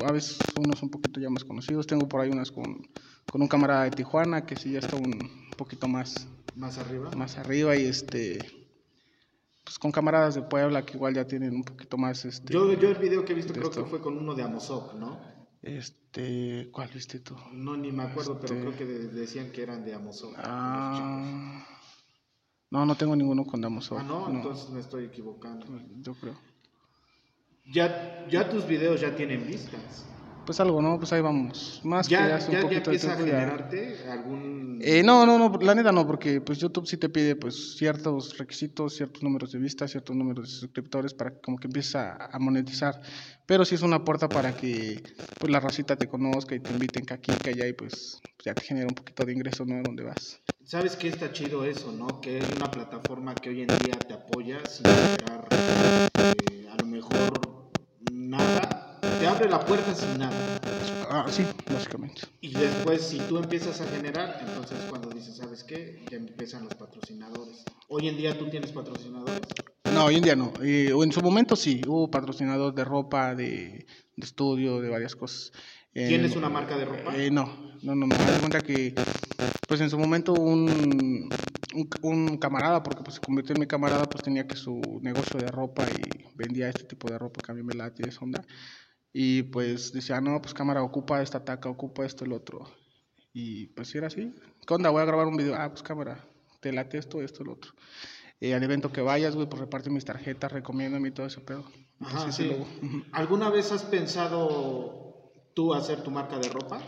A 0.05 0.11
veces 0.11 0.37
unos 0.57 0.83
un 0.83 0.89
poquito 0.89 1.19
ya 1.19 1.29
más 1.29 1.43
conocidos. 1.43 1.87
Tengo 1.87 2.07
por 2.07 2.21
ahí 2.21 2.29
unas 2.29 2.51
con, 2.51 2.87
con 3.29 3.41
un 3.41 3.47
camarada 3.47 3.85
de 3.85 3.91
Tijuana 3.91 4.45
que 4.45 4.55
sí 4.55 4.73
ya 4.73 4.79
está 4.79 4.95
un 4.95 5.29
poquito 5.57 5.87
más, 5.87 6.27
Más 6.55 6.77
arriba. 6.77 7.09
más 7.15 7.37
arriba 7.37 7.75
y 7.75 7.85
este 7.85 8.64
pues 9.65 9.77
con 9.79 9.91
camaradas 9.91 10.35
de 10.35 10.43
Puebla 10.43 10.85
que 10.85 10.93
igual 10.95 11.13
ya 11.15 11.25
tienen 11.25 11.53
un 11.55 11.63
poquito 11.63 11.97
más 11.97 12.23
este 12.23 12.53
Yo, 12.53 12.71
yo 12.73 12.87
el 12.89 12.95
video 12.97 13.25
que 13.25 13.33
he 13.33 13.35
visto 13.35 13.51
creo 13.51 13.69
que 13.71 13.83
fue 13.83 13.99
con 13.99 14.17
uno 14.17 14.33
de 14.35 14.43
Amozoc, 14.43 14.93
¿no? 14.93 15.19
este 15.63 16.69
¿cuál 16.71 16.89
viste 16.93 17.19
tú? 17.19 17.35
No, 17.51 17.75
ni 17.75 17.91
me 17.91 18.03
acuerdo, 18.03 18.39
pero 18.39 18.53
Este- 18.53 18.65
creo 18.67 18.77
que 18.77 18.85
de- 18.85 19.07
decían 19.09 19.51
que 19.51 19.63
eran 19.63 19.83
de 19.83 19.95
Amozoc. 19.95 20.35
Ah, 20.37 21.65
no, 22.69 22.85
no 22.85 22.95
tengo 22.95 23.15
ninguno 23.15 23.43
con 23.45 23.59
Damos 23.61 23.91
Ah, 23.91 24.03
no, 24.03 24.29
entonces 24.29 24.69
me 24.69 24.79
estoy 24.79 25.05
equivocando. 25.05 25.65
yo 26.01 26.13
creo. 26.13 26.35
Ya, 27.73 28.27
ya 28.29 28.47
tus 28.47 28.67
videos 28.67 29.01
ya 29.01 29.15
tienen 29.15 29.47
vistas. 29.47 30.05
Pues 30.45 30.59
algo, 30.59 30.81
¿no? 30.81 30.97
Pues 30.99 31.11
ahí 31.13 31.21
vamos. 31.21 31.81
Más 31.83 32.07
que 32.07 32.13
Ya, 32.13 32.35
hace 32.35 32.51
ya, 32.51 32.51
un 32.51 32.55
ya 32.57 32.61
poquito 32.61 32.91
de 32.91 32.95
empieza 32.97 33.13
a 33.13 33.17
ya- 33.17 33.23
generarte 33.25 34.09
algún... 34.11 34.79
Eh, 34.81 35.01
no, 35.03 35.25
no, 35.25 35.39
no, 35.39 35.57
la 35.59 35.73
neta 35.73 35.91
no, 35.91 36.05
porque 36.05 36.41
pues 36.41 36.59
YouTube 36.59 36.85
sí 36.85 36.97
te 36.97 37.07
pide 37.09 37.35
pues 37.35 37.77
ciertos 37.77 38.37
requisitos, 38.37 38.93
ciertos 38.95 39.23
números 39.23 39.51
de 39.53 39.59
vistas, 39.59 39.89
ciertos 39.91 40.15
números 40.15 40.49
de 40.51 40.55
suscriptores 40.59 41.13
para 41.13 41.31
que 41.31 41.39
como 41.41 41.57
que 41.57 41.67
empieces 41.67 41.95
a, 41.95 42.25
a 42.31 42.39
monetizar. 42.39 43.01
Pero 43.45 43.63
sí 43.65 43.75
es 43.75 43.81
una 43.81 44.03
puerta 44.03 44.27
para 44.27 44.55
que 44.55 45.01
pues 45.39 45.51
la 45.51 45.59
racita 45.59 45.95
te 45.95 46.07
conozca 46.07 46.53
y 46.55 46.59
te 46.59 46.71
inviten 46.71 47.05
que 47.05 47.13
aquí, 47.13 47.31
que 47.41 47.51
allá 47.51 47.67
y 47.67 47.73
pues 47.73 48.21
ya 48.43 48.53
te 48.53 48.63
genera 48.63 48.87
un 48.87 48.95
poquito 48.95 49.25
de 49.25 49.33
ingreso, 49.33 49.65
¿no? 49.65 49.81
Donde 49.81 50.03
vas. 50.03 50.41
¿Sabes 50.65 50.95
qué 50.95 51.07
está 51.07 51.31
chido 51.31 51.63
eso, 51.63 51.91
no? 51.91 52.19
Que 52.21 52.37
hay 52.37 52.53
una 52.57 52.69
plataforma 52.71 53.39
que 53.39 53.49
hoy 53.49 53.61
en 53.61 53.67
día 53.67 54.05
te 54.07 54.13
apoya 54.13 54.67
sin 54.67 54.85
esperar 54.87 55.47
eh, 56.17 56.67
a 56.71 56.75
lo 56.77 56.85
mejor 56.85 57.71
nada. 58.01 58.84
Te 59.25 59.29
abre 59.31 59.49
la 59.49 59.65
puerta 59.65 59.95
sin 59.95 60.19
nada. 60.19 60.35
Ah, 61.09 61.25
sí, 61.27 61.43
básicamente. 61.73 62.21
Y 62.41 62.53
después, 62.53 63.01
si 63.01 63.17
tú 63.17 63.39
empiezas 63.39 63.81
a 63.81 63.87
generar, 63.87 64.37
entonces 64.47 64.77
cuando 64.87 65.09
dices, 65.09 65.37
¿sabes 65.37 65.63
qué? 65.63 66.05
Ya 66.11 66.17
empiezan 66.17 66.65
los 66.65 66.75
patrocinadores. 66.75 67.65
Hoy 67.87 68.07
en 68.07 68.17
día 68.17 68.37
tú 68.37 68.51
tienes 68.51 68.71
patrocinadores. 68.71 69.41
No, 69.91 70.05
hoy 70.05 70.17
en 70.17 70.23
día 70.25 70.35
no. 70.35 70.53
Eh, 70.61 70.91
en 70.95 71.11
su 71.11 71.23
momento 71.23 71.55
sí, 71.55 71.81
hubo 71.87 72.11
patrocinador 72.11 72.75
de 72.75 72.85
ropa, 72.85 73.33
de, 73.33 73.87
de 74.15 74.23
estudio, 74.23 74.79
de 74.79 74.89
varias 74.89 75.15
cosas. 75.15 75.51
Eh, 75.95 76.07
¿Tienes 76.07 76.35
una 76.35 76.49
marca 76.49 76.77
de 76.77 76.85
ropa? 76.85 77.17
Eh, 77.17 77.31
no, 77.31 77.73
no, 77.81 77.95
no. 77.95 78.05
Haz 78.15 78.31
de 78.31 78.39
cuenta 78.41 78.61
que, 78.61 78.93
pues 79.67 79.81
en 79.81 79.89
su 79.89 79.97
momento 79.97 80.33
un, 80.33 81.31
un, 81.73 81.89
un 82.03 82.37
camarada, 82.37 82.83
porque 82.83 83.01
pues 83.01 83.15
se 83.15 83.21
convirtió 83.21 83.55
en 83.55 83.61
mi 83.61 83.65
camarada, 83.65 84.07
pues 84.07 84.23
tenía 84.23 84.45
que 84.45 84.55
su 84.55 84.99
negocio 85.01 85.39
de 85.39 85.49
ropa 85.49 85.83
y 85.89 86.27
vendía 86.35 86.69
este 86.69 86.83
tipo 86.83 87.09
de 87.09 87.17
ropa 87.17 87.41
que 87.43 87.51
a 87.51 87.55
mí 87.55 87.63
me 87.63 87.73
late 87.73 88.07
esa 88.07 88.19
onda. 88.19 88.45
Y 89.17 89.43
pues 89.43 89.93
decía, 89.93 90.19
no, 90.19 90.41
pues 90.41 90.53
cámara, 90.53 90.83
ocupa 90.83 91.21
esta 91.21 91.45
taca, 91.45 91.69
ocupa 91.69 92.05
esto, 92.05 92.25
el 92.25 92.33
otro. 92.33 92.69
Y 93.31 93.67
pues 93.67 93.95
era 93.95 94.07
así. 94.07 94.35
¿Qué 94.67 94.73
onda? 94.73 94.89
Voy 94.89 95.01
a 95.01 95.05
grabar 95.05 95.25
un 95.27 95.37
video. 95.37 95.55
Ah, 95.55 95.69
pues 95.69 95.81
cámara, 95.83 96.19
te 96.59 96.73
late 96.73 96.97
esto, 96.97 97.21
esto, 97.21 97.41
el 97.43 97.47
otro. 97.49 97.71
Eh, 98.41 98.53
al 98.53 98.61
evento 98.61 98.91
que 98.91 98.99
vayas, 98.99 99.33
güey, 99.33 99.47
pues 99.47 99.61
reparte 99.61 99.89
mis 99.89 100.03
tarjetas, 100.03 100.51
recomiéndame 100.51 101.07
y 101.07 101.11
todo 101.11 101.27
ese 101.27 101.39
pedo. 101.39 101.63
Ajá, 102.01 102.09
Entonces, 102.17 102.35
sí. 102.35 102.43
luego. 102.43 102.67
¿Alguna 103.13 103.49
vez 103.49 103.71
has 103.71 103.83
pensado 103.83 105.31
tú 105.53 105.73
hacer 105.73 106.03
tu 106.03 106.11
marca 106.11 106.37
de 106.37 106.49
ropa? 106.49 106.81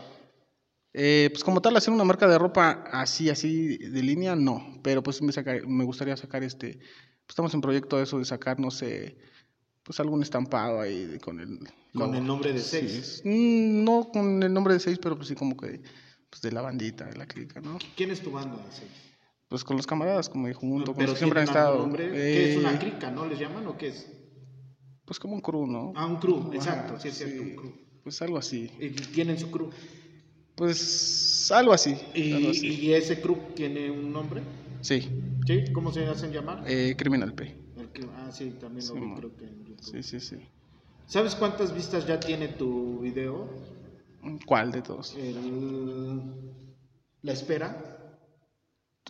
Eh, 0.92 1.30
pues 1.32 1.46
como 1.46 1.62
tal, 1.62 1.78
hacer 1.78 1.94
una 1.94 2.04
marca 2.04 2.28
de 2.28 2.38
ropa 2.38 2.84
así, 2.92 3.30
así 3.30 3.78
de 3.78 4.04
línea, 4.04 4.36
no. 4.36 4.82
Pero 4.84 5.02
pues 5.02 5.22
me, 5.22 5.32
sacar- 5.32 5.66
me 5.66 5.86
gustaría 5.86 6.18
sacar 6.18 6.44
este. 6.44 6.74
pues, 6.74 7.30
estamos 7.30 7.54
en 7.54 7.62
proyecto 7.62 7.96
de 7.96 8.04
eso 8.04 8.20
de 8.20 8.26
sacar, 8.26 8.60
no 8.60 8.70
sé, 8.70 9.18
pues 9.88 10.02
algún 10.02 10.22
estampado 10.22 10.82
ahí 10.82 11.18
con 11.22 11.40
el. 11.40 11.60
Con 11.94 12.14
el 12.14 12.26
nombre 12.28 12.52
de 12.52 12.60
Seis. 12.60 13.22
mm, 13.24 13.86
no 13.86 14.10
con 14.12 14.44
el 14.44 14.54
nombre 14.54 14.74
de 14.74 14.82
seis, 14.82 15.00
pero 15.02 15.16
pues 15.16 15.30
sí 15.30 15.36
como 15.36 15.56
que 15.56 15.82
pues 16.30 16.42
de 16.42 16.52
la 16.52 16.62
bandita, 16.62 17.06
de 17.06 17.16
la 17.16 17.26
clica, 17.26 17.62
¿no? 17.62 17.80
¿Quién 17.96 18.12
es 18.12 18.20
tu 18.22 18.30
banda 18.32 18.58
de 18.58 18.70
seis? 18.72 18.92
Pues 19.48 19.64
con 19.64 19.78
los 19.78 19.88
camaradas, 19.88 20.28
como 20.28 20.54
junto, 20.54 20.94
con 20.94 21.06
los 21.06 21.14
que 21.14 21.20
siempre 21.20 21.40
han 21.40 21.46
¿tienen 21.48 21.64
algún 21.64 21.74
estado. 21.74 21.88
nombre? 21.88 22.12
¿Qué 22.12 22.52
es 22.52 22.58
una 22.58 22.74
eh, 22.76 22.80
crica, 22.80 23.10
no 23.12 23.26
les 23.28 23.40
llaman 23.40 23.66
o 23.66 23.78
qué 23.78 23.88
es? 23.88 24.12
Pues 25.06 25.18
como 25.20 25.36
un 25.36 25.42
crew, 25.42 25.66
¿no? 25.66 25.94
Ah, 25.96 26.06
un 26.06 26.18
crew, 26.18 26.40
Ajá, 26.48 26.56
exacto, 26.56 27.00
sí 27.00 27.08
es 27.08 27.18
cierto, 27.18 27.42
un 27.42 27.56
crew. 27.56 27.72
Pues 28.04 28.22
algo 28.22 28.38
así. 28.38 28.70
Y 28.82 28.90
tienen 28.90 29.40
su 29.40 29.50
crew. 29.50 29.70
Pues 30.56 31.50
algo 31.52 31.72
así. 31.72 31.96
¿Y, 32.14 32.34
algo 32.34 32.50
así. 32.50 32.68
y 32.68 32.94
ese 32.94 33.22
crew 33.22 33.38
tiene 33.56 33.90
un 33.90 34.12
nombre? 34.12 34.42
Sí, 34.82 35.08
¿Sí? 35.48 35.64
¿Cómo 35.72 35.94
se 35.94 36.06
hacen 36.06 36.34
llamar? 36.34 36.64
eh, 36.68 36.94
Criminal 36.98 37.34
P. 37.34 37.56
Que- 37.98 38.06
ah, 38.16 38.30
sí, 38.32 38.52
también 38.62 38.88
lo 38.88 38.94
Sí, 38.94 39.00
vi 39.00 39.14
creo 39.16 39.36
que 39.36 39.46
en 39.46 39.66
YouTube. 39.66 39.84
Sí, 39.92 40.04
sí, 40.04 40.20
sí. 40.20 40.36
¿Sabes 41.08 41.34
cuántas 41.34 41.74
vistas 41.74 42.06
ya 42.06 42.20
tiene 42.20 42.50
tu 42.50 43.00
video? 43.00 43.50
¿Cuál 44.46 44.72
de 44.72 44.84
todos? 44.84 45.16
El... 45.16 46.22
La 47.24 47.34
espera. 47.34 48.20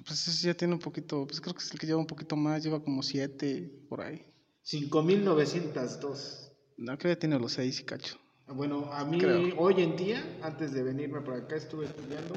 Pues 0.05 0.25
ese 0.29 0.47
ya 0.47 0.53
tiene 0.53 0.73
un 0.73 0.79
poquito, 0.79 1.27
pues 1.27 1.41
creo 1.41 1.53
que 1.53 1.59
es 1.63 1.69
el 1.73 1.79
que 1.79 1.85
lleva 1.87 1.99
un 1.99 2.07
poquito 2.07 2.37
más, 2.37 2.63
lleva 2.63 2.81
como 2.81 3.03
siete 3.03 3.69
por 3.89 3.99
ahí. 3.99 4.25
5.902. 4.63 6.53
No, 6.77 6.97
creo 6.97 6.97
que 6.97 7.07
ya 7.09 7.19
tiene 7.19 7.39
los 7.39 7.51
seis 7.51 7.81
y 7.81 7.83
cacho. 7.83 8.15
Bueno, 8.47 8.89
a 8.93 9.03
mí 9.03 9.17
Creo. 9.17 9.41
hoy 9.57 9.81
en 9.81 9.97
día, 9.97 10.23
antes 10.41 10.71
de 10.71 10.81
venirme 10.83 11.19
por 11.19 11.33
acá, 11.33 11.57
estuve 11.57 11.87
estudiando 11.87 12.35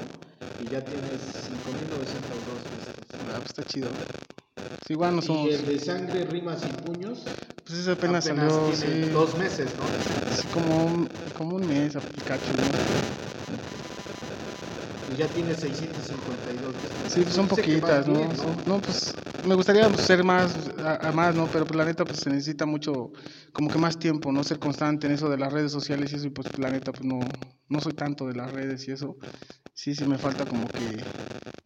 y 0.59 0.65
ya 0.69 0.83
tienes 0.83 1.21
5.902 1.47 2.75
vistas. 2.75 3.21
Ah, 3.29 3.35
pues 3.37 3.47
está 3.47 3.63
chido. 3.63 3.89
Sí, 4.81 4.93
igual 4.93 5.15
no 5.15 5.21
somos. 5.21 5.47
Y 5.47 5.53
el 5.53 5.65
de 5.65 5.79
sangre, 5.79 6.25
rimas 6.25 6.65
y 6.65 6.69
puños 6.83 7.25
Pues 7.65 7.79
ese 7.79 7.91
apenas, 7.91 8.25
apenas 8.25 8.53
salió, 8.53 8.73
tiene 8.77 9.05
sí. 9.07 9.13
dos 9.13 9.35
meses, 9.37 9.75
¿no? 9.75 9.85
sí, 10.31 10.47
como, 10.49 10.87
un, 10.87 11.09
como 11.35 11.55
un 11.55 11.65
mes, 11.67 11.95
a 11.95 12.01
cacho, 12.25 12.53
¿no? 12.55 12.61
Y 15.07 15.17
ya 15.17 15.27
tiene 15.27 15.55
652 15.55 16.81
vistas. 16.81 17.11
Sí, 17.11 17.21
pues 17.23 17.35
son 17.35 17.47
poquitas, 17.47 18.07
¿no? 18.07 18.15
bien, 18.15 18.35
Son- 18.35 18.63
no, 18.65 18.81
pues 18.81 19.15
me 19.43 19.55
gustaría 19.55 19.89
ser 19.95 20.23
más, 20.23 20.69
a, 20.83 21.09
a 21.09 21.11
más, 21.11 21.35
¿no? 21.35 21.49
Pero 21.49 21.65
pues 21.65 21.75
la 21.77 21.85
neta, 21.85 22.05
pues 22.05 22.19
se 22.19 22.29
necesita 22.29 22.65
mucho, 22.65 23.11
como 23.51 23.69
que 23.71 23.77
más 23.77 23.97
tiempo, 23.99 24.31
¿no? 24.31 24.43
Ser 24.43 24.59
constante 24.59 25.07
en 25.07 25.13
eso 25.13 25.29
de 25.29 25.37
las 25.37 25.51
redes 25.51 25.71
sociales 25.71 26.13
y 26.13 26.15
eso, 26.15 26.27
y 26.27 26.29
pues 26.29 26.47
la 26.57 26.69
neta, 26.69 26.93
pues 26.93 27.05
no, 27.05 27.19
no 27.67 27.81
soy 27.81 27.93
tanto 27.93 28.27
de 28.27 28.35
las 28.35 28.51
redes 28.51 28.87
y 28.87 28.91
eso. 28.91 29.17
Sí, 29.73 29.95
sí 29.95 30.05
me 30.05 30.17
falta 30.19 30.47
como 30.47 30.71
que 30.71 31.03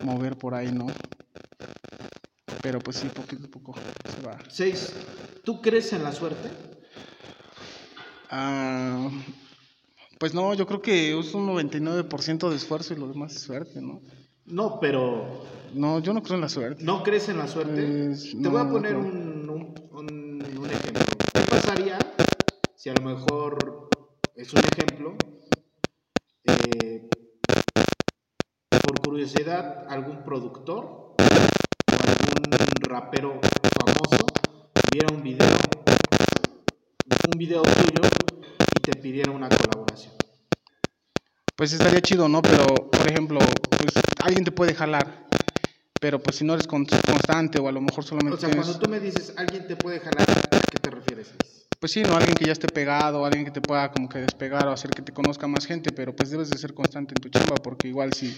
mover 0.02 0.38
por 0.38 0.56
ahí, 0.56 0.72
¿no? 0.72 0.88
Pero 2.66 2.80
pues 2.80 2.98
sí, 2.98 3.08
poquito 3.10 3.46
a 3.46 3.48
poco 3.52 3.76
se 4.10 4.26
va. 4.26 4.40
Seis, 4.50 4.92
¿tú 5.44 5.62
crees 5.62 5.94
en 5.94 6.02
la 6.02 6.12
suerte? 6.12 6.50
Ah, 8.32 9.08
pues 10.18 10.34
no, 10.34 10.52
yo 10.56 10.66
creo 10.66 10.82
que 10.82 11.16
es 11.20 11.36
un 11.36 11.46
99% 11.46 12.50
de 12.50 12.56
esfuerzo 12.56 12.96
y 12.96 12.98
lo 12.98 13.08
demás 13.08 13.36
es 13.36 13.44
suerte, 13.44 13.80
¿no? 13.84 14.02
No, 14.48 14.80
pero 14.80 15.44
No, 15.74 16.00
yo 16.00 16.12
no 16.12 16.24
creo 16.24 16.38
en 16.38 16.42
la 16.42 16.50
suerte. 16.50 16.84
¿no 16.84 17.04
crees 17.04 17.30
en 17.30 17.38
la 17.38 17.48
suerte? 17.48 18.08
Pues, 18.08 18.32
Te 18.42 18.50
voy 18.50 18.60
a 18.60 18.68
poner 18.68 18.94
no. 18.96 19.00
un- 19.02 19.88
un- 19.92 20.58
un 20.58 20.66
ejemplo. 20.72 21.18
¿Qué 21.34 21.42
pasaría 21.48 22.16
si 22.76 22.90
a 22.90 22.94
lo 22.96 23.02
mejor 23.02 24.10
es 24.36 24.52
un 24.52 24.60
ejemplo? 24.62 25.14
eh, 26.46 27.12
por 28.84 29.00
curiosidad, 29.02 29.86
algún 29.88 30.24
productor 30.24 31.05
algún 32.36 32.82
rapero 32.82 33.40
famoso 33.86 34.28
viera 34.92 35.08
un 35.14 35.24
video, 35.24 35.48
un 37.32 37.38
video 37.38 37.62
tuyo 37.64 38.02
y 38.78 38.80
te 38.82 38.96
pidiera 39.00 39.32
una 39.32 39.50
colaboración. 39.50 40.14
Pues 41.56 41.72
estaría 41.74 42.02
chido, 42.02 42.28
¿no? 42.28 42.42
Pero, 42.42 42.90
por 42.92 43.08
ejemplo, 43.08 43.40
pues 43.80 43.94
alguien 44.22 44.44
te 44.44 44.52
puede 44.52 44.74
jalar. 44.74 45.26
Pero 46.00 46.20
pues 46.20 46.36
si 46.36 46.44
no 46.46 46.54
eres 46.54 46.68
con- 46.68 46.86
constante 46.86 47.58
o 47.58 47.68
a 47.68 47.72
lo 47.72 47.82
mejor 47.82 48.04
solamente 48.04 48.36
O 48.36 48.40
sea, 48.40 48.50
tienes- 48.50 48.66
cuando 48.66 48.86
tú 48.86 48.92
me 48.92 49.00
dices 49.00 49.34
alguien 49.38 49.66
te 49.66 49.76
puede 49.76 50.00
jalar, 50.00 50.30
¿a 50.30 50.60
qué 50.70 50.78
te 50.78 50.90
refieres? 50.90 51.34
Pues 51.80 51.92
sí, 51.92 52.04
¿no? 52.04 52.16
Alguien 52.16 52.36
que 52.36 52.46
ya 52.46 52.52
esté 52.52 52.68
pegado, 52.68 53.26
alguien 53.26 53.46
que 53.46 53.52
te 53.52 53.62
pueda 53.62 53.92
como 53.92 54.10
que 54.10 54.20
despegar 54.20 54.68
o 54.68 54.72
hacer 54.72 54.92
que 54.92 55.02
te 55.02 55.14
conozca 55.14 55.48
más 55.48 55.66
gente, 55.66 55.92
pero 55.92 56.16
pues 56.16 56.30
debes 56.30 56.50
de 56.50 56.58
ser 56.58 56.74
constante 56.74 57.16
en 57.16 57.22
tu 57.22 57.30
chamba 57.30 57.56
porque 57.58 57.88
igual 57.88 58.14
si, 58.14 58.36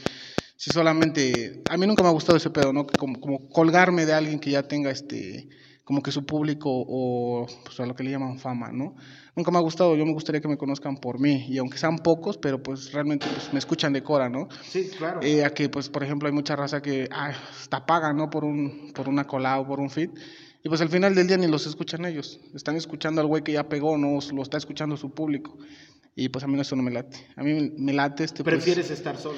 si 0.57 0.71
solamente... 0.71 1.63
A 1.69 1.77
mí 1.77 1.87
nunca 1.87 2.03
me 2.03 2.09
ha 2.09 2.11
gustado 2.11 2.37
ese 2.37 2.49
pedo, 2.49 2.73
¿no? 2.73 2.85
Como, 2.85 3.21
como 3.21 3.47
colgarme 3.47 4.05
de 4.05 4.13
alguien 4.13 4.39
que 4.39 4.51
ya 4.51 4.63
tenga 4.63 4.91
este 4.91 5.47
como 5.87 6.03
que 6.03 6.11
su 6.11 6.25
público 6.25 6.69
o 6.69 7.47
pues 7.63 7.79
a 7.79 7.85
lo 7.85 7.95
que 7.95 8.03
le 8.03 8.11
llaman 8.11 8.39
fama, 8.39 8.73
¿no? 8.73 8.97
Nunca 9.37 9.51
me 9.51 9.57
ha 9.57 9.61
gustado, 9.61 9.95
yo 9.95 10.05
me 10.05 10.11
gustaría 10.11 10.41
que 10.41 10.49
me 10.49 10.57
conozcan 10.57 10.97
por 10.97 11.17
mí 11.17 11.45
y 11.47 11.59
aunque 11.59 11.77
sean 11.77 11.99
pocos, 11.99 12.37
pero 12.37 12.61
pues 12.61 12.91
realmente 12.91 13.25
pues, 13.33 13.53
me 13.53 13.59
escuchan 13.59 13.93
de 13.93 14.03
cora, 14.03 14.27
¿no? 14.27 14.49
Sí, 14.63 14.89
claro. 14.97 15.21
Eh, 15.23 15.45
a 15.45 15.51
que, 15.51 15.69
pues, 15.69 15.87
por 15.87 16.03
ejemplo, 16.03 16.27
hay 16.27 16.33
mucha 16.35 16.57
raza 16.57 16.81
que 16.81 17.07
ah, 17.09 17.31
hasta 17.57 17.85
pagan, 17.85 18.17
¿no? 18.17 18.29
Por, 18.29 18.43
un, 18.43 18.91
por 18.93 19.07
una 19.07 19.25
collab 19.25 19.61
o 19.61 19.67
por 19.67 19.79
un 19.79 19.89
feed. 19.89 20.09
Y 20.61 20.67
pues 20.67 20.81
al 20.81 20.89
final 20.89 21.15
del 21.15 21.25
día 21.25 21.37
ni 21.37 21.47
los 21.47 21.65
escuchan 21.65 22.03
ellos. 22.03 22.41
Están 22.53 22.75
escuchando 22.75 23.21
al 23.21 23.27
güey 23.27 23.41
que 23.41 23.53
ya 23.53 23.69
pegó, 23.69 23.97
¿no? 23.97 24.19
Lo 24.33 24.41
está 24.41 24.57
escuchando 24.57 24.97
su 24.97 25.11
público. 25.11 25.57
Y 26.15 26.27
pues 26.27 26.43
a 26.43 26.47
mí 26.47 26.59
eso 26.59 26.75
no 26.75 26.83
me 26.83 26.91
late. 26.91 27.15
A 27.37 27.43
mí 27.43 27.71
me 27.77 27.93
late 27.93 28.25
este. 28.25 28.43
pues, 28.43 28.55
Prefieres 28.55 28.91
estar 28.91 29.15
solo. 29.15 29.37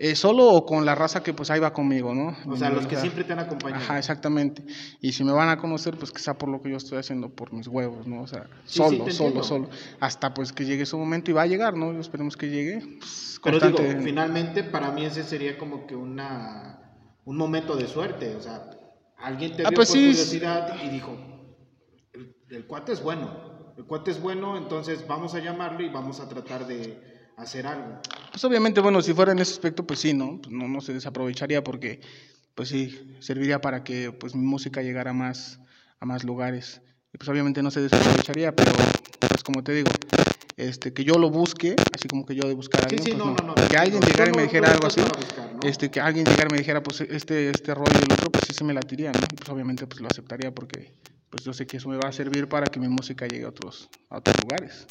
Eh, 0.00 0.14
solo 0.14 0.46
o 0.46 0.64
con 0.64 0.84
la 0.86 0.94
raza 0.94 1.22
que 1.22 1.34
pues 1.34 1.50
ahí 1.50 1.58
va 1.60 1.72
conmigo, 1.72 2.14
¿no? 2.14 2.36
O 2.46 2.56
sea, 2.56 2.70
los 2.70 2.86
que 2.86 2.96
siempre 2.96 3.24
te 3.24 3.32
han 3.32 3.40
acompañado. 3.40 3.82
Ajá, 3.82 3.98
exactamente. 3.98 4.64
Y 5.00 5.12
si 5.12 5.24
me 5.24 5.32
van 5.32 5.48
a 5.48 5.58
conocer, 5.58 5.96
pues 5.96 6.12
que 6.12 6.20
sea 6.20 6.34
por 6.38 6.48
lo 6.48 6.60
que 6.62 6.70
yo 6.70 6.76
estoy 6.76 6.98
haciendo, 6.98 7.28
por 7.30 7.52
mis 7.52 7.66
huevos, 7.66 8.06
¿no? 8.06 8.22
O 8.22 8.26
sea, 8.26 8.46
Sí, 8.64 8.78
solo, 8.78 9.10
solo, 9.10 9.42
solo. 9.42 9.68
Hasta 10.00 10.32
pues 10.34 10.52
que 10.52 10.64
llegue 10.64 10.86
su 10.86 10.96
momento 10.98 11.30
y 11.30 11.34
va 11.34 11.42
a 11.42 11.46
llegar, 11.46 11.76
¿no? 11.76 11.98
Esperemos 11.98 12.36
que 12.36 12.48
llegue. 12.48 12.80
pues, 13.00 13.40
Pero 13.42 13.58
digo, 13.58 13.78
finalmente 14.02 14.62
para 14.62 14.92
mí 14.92 15.04
ese 15.04 15.24
sería 15.24 15.58
como 15.58 15.86
que 15.86 15.96
una 15.96 16.80
un 17.24 17.36
momento 17.36 17.76
de 17.76 17.86
suerte. 17.88 18.36
O 18.36 18.40
sea, 18.40 18.70
alguien 19.18 19.56
te 19.56 19.64
Ah, 19.66 19.70
vio 19.70 19.76
pues 19.76 19.88
por 19.88 19.98
sí. 19.98 20.06
curiosidad 20.10 20.76
y 20.84 20.88
dijo, 20.90 21.16
el, 22.12 22.36
el 22.50 22.66
cuate 22.66 22.92
es 22.92 23.02
bueno. 23.02 23.48
El 23.76 23.84
cuate 23.84 24.10
es 24.12 24.20
bueno, 24.20 24.56
entonces 24.56 25.06
vamos 25.06 25.34
a 25.34 25.40
llamarlo 25.40 25.82
y 25.84 25.88
vamos 25.88 26.18
a 26.20 26.28
tratar 26.28 26.66
de 26.66 27.17
hacer 27.38 27.66
algo. 27.66 28.00
Pues 28.30 28.44
obviamente, 28.44 28.80
bueno, 28.80 29.00
si 29.02 29.14
fuera 29.14 29.32
en 29.32 29.38
ese 29.38 29.52
aspecto, 29.52 29.86
pues 29.86 30.00
sí, 30.00 30.12
¿no? 30.14 30.40
Pues 30.40 30.52
no, 30.52 30.68
no 30.68 30.80
se 30.80 30.92
desaprovecharía 30.92 31.62
porque, 31.64 32.00
pues 32.54 32.68
sí, 32.68 33.16
serviría 33.20 33.60
para 33.60 33.84
que 33.84 34.12
pues 34.12 34.34
mi 34.34 34.44
música 34.44 34.82
llegara 34.82 35.12
más, 35.12 35.60
a 36.00 36.06
más 36.06 36.24
lugares. 36.24 36.80
Y 37.12 37.18
pues 37.18 37.28
obviamente 37.28 37.62
no 37.62 37.70
se 37.70 37.80
desaprovecharía, 37.80 38.54
pero 38.54 38.72
pues 39.28 39.42
como 39.42 39.62
te 39.64 39.72
digo, 39.72 39.90
este, 40.56 40.92
que 40.92 41.04
yo 41.04 41.14
lo 41.14 41.30
busque, 41.30 41.76
así 41.96 42.08
como 42.08 42.26
que 42.26 42.34
yo 42.34 42.46
de 42.46 42.54
buscar 42.54 42.84
a 42.84 42.88
Sí, 42.88 42.96
alguien, 42.96 43.16
sí, 43.16 43.22
pues 43.22 43.42
no, 43.42 43.46
no. 43.46 43.54
no. 43.54 43.68
Que 43.68 43.76
alguien 43.76 44.02
llegara 44.02 44.30
y 44.30 44.36
me 44.36 44.42
dijera 44.42 44.72
algo 44.72 44.86
así, 44.86 45.00
este, 45.62 45.90
que 45.90 46.00
alguien 46.00 46.26
llegara 46.26 46.48
y 46.50 46.52
me 46.52 46.58
dijera, 46.58 46.82
pues 46.82 47.00
este, 47.00 47.50
este 47.50 47.74
rollo 47.74 47.92
y 48.00 48.04
el 48.04 48.12
otro, 48.12 48.30
pues 48.30 48.44
sí 48.46 48.52
se 48.52 48.64
me 48.64 48.74
latiría, 48.74 49.12
¿no? 49.12 49.20
Y, 49.20 49.36
pues 49.36 49.48
obviamente 49.48 49.86
pues 49.86 50.00
lo 50.00 50.08
aceptaría 50.08 50.52
porque 50.52 50.92
pues 51.30 51.44
yo 51.44 51.52
sé 51.52 51.66
que 51.66 51.76
eso 51.76 51.88
me 51.88 51.96
va 51.96 52.08
a 52.08 52.12
servir 52.12 52.48
para 52.48 52.66
que 52.66 52.80
mi 52.80 52.88
música 52.88 53.26
llegue 53.26 53.44
a 53.44 53.48
otros, 53.50 53.88
a 54.10 54.18
otros 54.18 54.36
lugares. 54.42 54.86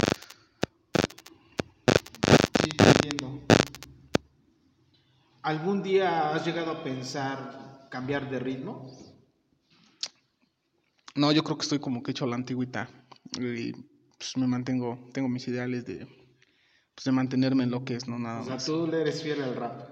Entiendo. 3.08 3.42
¿Algún 5.42 5.82
día 5.82 6.32
has 6.36 6.46
llegado 6.46 6.72
a 6.72 6.84
pensar 6.84 7.88
cambiar 7.90 8.30
de 8.30 8.38
ritmo? 8.38 8.86
No, 11.16 11.32
yo 11.32 11.42
creo 11.42 11.58
que 11.58 11.64
estoy 11.64 11.80
como 11.80 12.04
que 12.04 12.12
hecho 12.12 12.26
a 12.26 12.28
la 12.28 12.36
antigüita. 12.36 12.90
Y 13.40 13.72
pues 13.72 14.36
me 14.36 14.46
mantengo, 14.46 15.00
tengo 15.14 15.30
mis 15.30 15.48
ideales 15.48 15.86
de, 15.86 16.06
pues, 16.96 17.06
de 17.06 17.12
mantenerme 17.14 17.64
en 17.64 17.72
lo 17.72 17.86
que 17.86 17.96
es, 17.96 18.10
no 18.10 18.20
nada 18.20 18.42
O 18.42 18.44
sea, 18.44 18.56
más. 18.56 18.66
tú 18.66 18.88
le 18.88 19.00
eres 19.02 19.24
fiel 19.24 19.42
al 19.42 19.56
rap. 19.56 19.84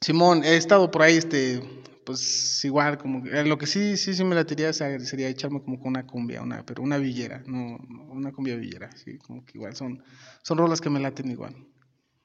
Simón, 0.00 0.44
he 0.44 0.56
estado 0.56 0.88
por 0.88 1.02
ahí, 1.02 1.16
este, 1.16 1.60
pues 2.06 2.64
igual, 2.64 2.96
como 2.96 3.24
que, 3.24 3.42
lo 3.42 3.58
que 3.58 3.66
sí, 3.66 3.96
sí, 3.96 4.14
sí 4.14 4.22
me 4.22 4.36
latiría 4.36 4.72
sería, 4.72 5.00
sería 5.00 5.28
echarme 5.28 5.62
como 5.62 5.80
con 5.80 5.88
una 5.88 6.06
cumbia, 6.06 6.42
una, 6.42 6.64
pero 6.64 6.82
una 6.82 6.98
villera, 6.98 7.42
no, 7.46 7.78
no, 7.88 8.04
una 8.12 8.32
cumbia 8.32 8.56
villera, 8.56 8.90
sí, 8.96 9.18
como 9.18 9.44
que 9.44 9.58
igual 9.58 9.74
son, 9.74 10.02
son 10.42 10.58
rolas 10.58 10.80
que 10.80 10.90
me 10.90 11.00
laten 11.00 11.30
igual. 11.30 11.54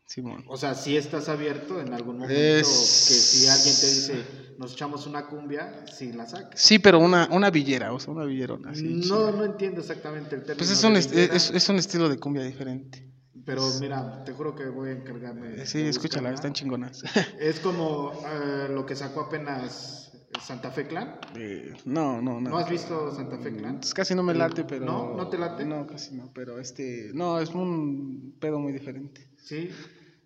Simón. 0.07 0.45
O 0.47 0.55
sea, 0.55 0.73
si 0.73 0.95
estás 0.95 1.27
abierto 1.27 1.81
en 1.81 1.93
algún 1.93 2.17
momento 2.19 2.33
Es- 2.33 3.05
que 3.07 3.13
si 3.13 3.47
alguien 3.47 3.75
te 3.75 3.85
dice 3.87 4.55
nos 4.57 4.71
echamos 4.73 5.05
una 5.05 5.27
cumbia, 5.27 5.85
si 5.85 6.13
la 6.13 6.25
sacas. 6.25 6.59
Sí, 6.59 6.79
pero 6.79 6.97
una, 6.99 7.27
una 7.31 7.51
villera, 7.51 7.93
o 7.93 7.99
sea, 7.99 8.13
una 8.13 8.23
villerona. 8.23 8.71
así, 8.71 8.83
no, 8.83 9.01
chida. 9.01 9.31
no 9.33 9.43
entiendo 9.43 9.81
exactamente 9.81 10.35
el 10.35 10.41
término. 10.41 10.57
Pues 10.57 10.71
es 10.71 10.83
un, 10.83 10.95
es, 10.95 11.51
es 11.51 11.69
un 11.69 11.75
estilo 11.75 12.07
de 12.09 12.17
cumbia 12.17 12.41
diferente. 12.43 13.05
Pero 13.45 13.61
mira, 13.79 14.23
te 14.25 14.31
juro 14.33 14.55
que 14.55 14.65
voy 14.67 14.89
a 14.89 14.91
encargarme. 14.93 15.65
Sí, 15.65 15.81
escúchala, 15.81 16.29
buscarla. 16.29 16.35
están 16.35 16.53
chingonas. 16.53 17.03
Es 17.39 17.59
como 17.59 18.11
eh, 18.25 18.67
lo 18.69 18.85
que 18.85 18.95
sacó 18.95 19.21
apenas 19.21 20.11
Santa 20.45 20.71
Fe 20.71 20.87
Clan. 20.87 21.19
Eh, 21.35 21.73
no, 21.85 22.21
no, 22.21 22.41
no. 22.41 22.49
¿No 22.49 22.57
has 22.57 22.69
visto 22.69 23.13
Santa 23.15 23.37
Fe 23.37 23.55
Clan? 23.55 23.79
Pues 23.79 23.93
casi 23.93 24.15
no 24.15 24.23
me 24.23 24.33
late, 24.33 24.63
pero. 24.63 24.85
¿No? 24.85 25.15
¿No 25.15 25.29
te 25.29 25.37
late? 25.37 25.65
No, 25.65 25.85
casi 25.87 26.15
no, 26.15 26.31
pero 26.33 26.59
este. 26.59 27.11
No, 27.13 27.39
es 27.39 27.49
un 27.51 28.35
pedo 28.39 28.59
muy 28.59 28.73
diferente. 28.73 29.29
Sí. 29.37 29.69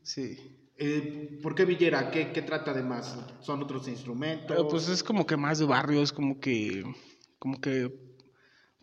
Sí. 0.04 0.58
Eh, 0.78 1.40
¿Por 1.44 1.54
qué 1.56 1.66
Villera? 1.66 2.10
¿Qué, 2.12 2.32
¿Qué 2.32 2.42
trata 2.42 2.74
de 2.74 2.82
más? 2.84 3.16
¿Son 3.42 3.62
otros 3.62 3.88
instrumentos? 3.88 4.48
Pero 4.48 4.68
pues 4.68 4.88
es 4.90 5.04
como 5.04 5.26
que 5.26 5.38
más 5.38 5.60
de 5.60 5.66
barrio, 5.66 6.02
es 6.02 6.12
como 6.12 6.40
que. 6.40 6.84
Como 7.40 7.60
que. 7.62 7.92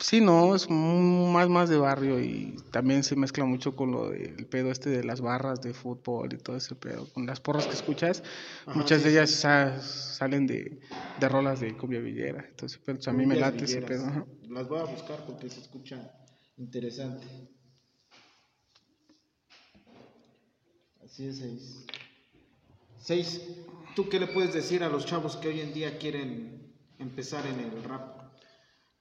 Sí, 0.01 0.21
no, 0.21 0.55
es 0.55 0.71
más, 0.71 1.49
más 1.49 1.69
de 1.69 1.77
barrio 1.77 2.21
y 2.21 2.55
también 2.71 3.03
se 3.03 3.17
mezcla 3.17 3.45
mucho 3.45 3.75
con 3.75 3.91
lo 3.91 4.11
del 4.11 4.47
pedo 4.47 4.71
este 4.71 4.91
de 4.91 5.03
las 5.03 5.21
barras 5.21 5.61
de 5.61 5.75
fútbol 5.75 6.33
y 6.33 6.37
todo 6.39 6.57
ese 6.57 6.77
pedo. 6.77 7.13
Con 7.13 7.27
las 7.27 7.41
porras 7.41 7.67
que 7.67 7.75
escuchas, 7.75 8.23
Ajá, 8.65 8.79
muchas 8.79 8.99
sí, 9.03 9.09
de 9.09 9.15
ellas 9.15 9.31
sa- 9.33 9.81
salen 9.83 10.47
de, 10.47 10.79
de 11.19 11.29
rolas 11.29 11.59
de 11.59 11.77
cumbia 11.77 11.99
villera. 11.99 12.47
Entonces, 12.49 12.79
pues, 12.85 13.09
a 13.09 13.13
mí 13.13 13.27
me 13.27 13.35
late 13.35 13.65
ese 13.65 13.81
villeras. 13.81 13.91
pedo. 13.91 14.07
ajá. 14.07 14.27
Las 14.49 14.69
voy 14.69 14.79
a 14.79 14.85
buscar 14.85 15.27
porque 15.27 15.51
se 15.51 15.59
escucha 15.63 16.13
interesante. 16.59 17.27
Así 21.09 21.27
es, 21.27 21.39
seis. 21.39 21.87
Seis, 23.01 23.43
¿tú 23.97 24.11
qué 24.11 24.21
le 24.21 24.27
puedes 24.27 24.53
decir 24.53 24.83
a 24.83 24.91
los 24.91 25.07
chavos 25.07 25.37
que 25.37 25.49
hoy 25.49 25.61
en 25.61 25.73
día 25.73 25.99
quieren 25.99 26.75
empezar 26.99 27.47
en 27.47 27.61
el 27.61 27.83
rap? 27.83 28.19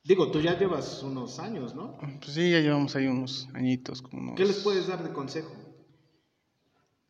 Digo, 0.05 0.31
tú 0.31 0.39
ya 0.39 0.57
llevas 0.57 1.03
unos 1.03 1.37
años, 1.37 1.75
¿no? 1.75 1.97
Pues 1.97 2.33
sí, 2.33 2.49
ya 2.49 2.61
llevamos 2.61 2.95
ahí 2.95 3.07
unos 3.07 3.49
añitos, 3.53 4.01
como 4.01 4.21
unos... 4.21 4.35
¿Qué 4.35 4.45
les 4.45 4.59
puedes 4.59 4.87
dar 4.87 5.03
de 5.03 5.11
consejo? 5.11 5.53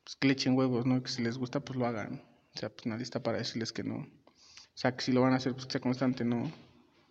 Pues 0.03 0.15
que 0.15 0.27
le 0.27 0.33
echen 0.33 0.57
huevos, 0.57 0.87
¿no? 0.87 1.03
Que 1.03 1.11
si 1.11 1.21
les 1.21 1.37
gusta, 1.37 1.59
pues 1.59 1.77
lo 1.77 1.85
hagan. 1.85 2.23
O 2.55 2.57
sea, 2.57 2.69
pues 2.69 2.87
nadie 2.87 3.03
está 3.03 3.21
para 3.21 3.37
decirles 3.37 3.71
que 3.71 3.83
no. 3.83 3.97
O 3.97 4.73
sea, 4.73 4.95
que 4.95 5.03
si 5.03 5.11
lo 5.11 5.21
van 5.21 5.33
a 5.33 5.35
hacer, 5.35 5.53
pues 5.53 5.67
que 5.67 5.73
sea 5.73 5.81
constante, 5.81 6.25
¿no? 6.25 6.51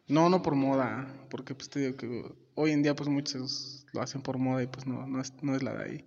No, 0.09 0.29
no 0.29 0.43
por 0.43 0.57
moda, 0.57 1.07
porque 1.31 1.55
pues 1.55 1.71
te 1.71 1.79
digo 1.79 1.97
que 1.97 2.35
hoy 2.57 2.73
en 2.73 2.83
día 2.83 2.97
pues 2.97 3.09
muchos 3.09 3.87
lo 3.93 4.03
hacen 4.03 4.23
por 4.23 4.39
moda 4.39 4.65
y 4.65 4.67
pues 4.67 4.87
no, 4.87 5.07
no 5.07 5.21
es, 5.21 5.33
no 5.41 5.55
es 5.55 5.63
la 5.63 5.75
de 5.75 5.85
ahí. 5.85 6.05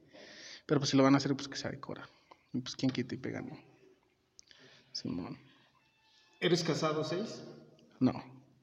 Pero 0.69 0.79
pues 0.79 0.91
si 0.91 0.97
lo 0.97 1.01
van 1.03 1.15
a 1.15 1.17
hacer, 1.17 1.35
pues 1.35 1.47
que 1.47 1.57
sea 1.57 1.71
de 1.71 1.79
cora. 1.79 2.07
Y 2.53 2.59
pues 2.61 2.75
quien 2.75 2.91
quita 2.91 3.15
y 3.15 3.17
pega, 3.17 3.41
¿no? 3.41 3.57
Simón. 4.91 5.35
¿Eres 6.39 6.63
casado, 6.63 7.03
seis? 7.03 7.41
No. 7.99 8.13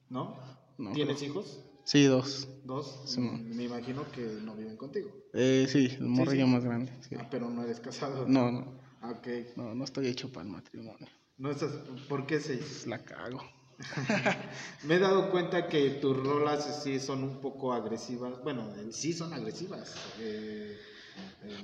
¿No? 0.09 0.37
No, 0.77 0.93
¿Tienes 0.93 1.17
pero- 1.19 1.31
hijos? 1.31 1.59
Sí, 1.83 2.03
dos. 2.05 2.47
¿Dos? 2.63 3.17
Mm, 3.17 3.55
Me 3.55 3.63
imagino 3.65 4.09
que 4.11 4.21
no 4.21 4.55
viven 4.55 4.77
contigo. 4.77 5.09
Eh, 5.33 5.67
sí, 5.69 5.95
el 5.99 6.07
morrillo 6.07 6.45
sí. 6.45 6.51
más 6.51 6.63
grande. 6.63 6.91
sí. 7.07 7.15
Ah, 7.19 7.27
pero 7.29 7.49
no 7.49 7.63
eres 7.63 7.79
casado. 7.81 8.25
No, 8.27 8.51
no. 8.51 8.65
Ah, 9.01 9.11
Ok. 9.11 9.27
No, 9.57 9.75
no 9.75 9.83
estoy 9.83 10.07
hecho 10.07 10.29
para 10.31 10.45
el 10.45 10.51
matrimonio. 10.51 11.07
No 11.37 11.51
estás... 11.51 11.71
¿Por 12.09 12.25
qué 12.25 12.39
seis? 12.39 12.59
Pues 12.61 12.87
la 12.87 13.03
cago. 13.03 13.41
Me 14.83 14.95
he 14.95 14.99
dado 14.99 15.29
cuenta 15.29 15.67
que 15.67 15.91
tus 15.91 16.15
rolas 16.17 16.83
sí 16.83 16.99
son 16.99 17.23
un 17.23 17.39
poco 17.41 17.73
agresivas. 17.73 18.41
Bueno, 18.43 18.67
sí 18.91 19.13
son 19.13 19.33
agresivas. 19.33 19.93
Eh, 20.19 20.77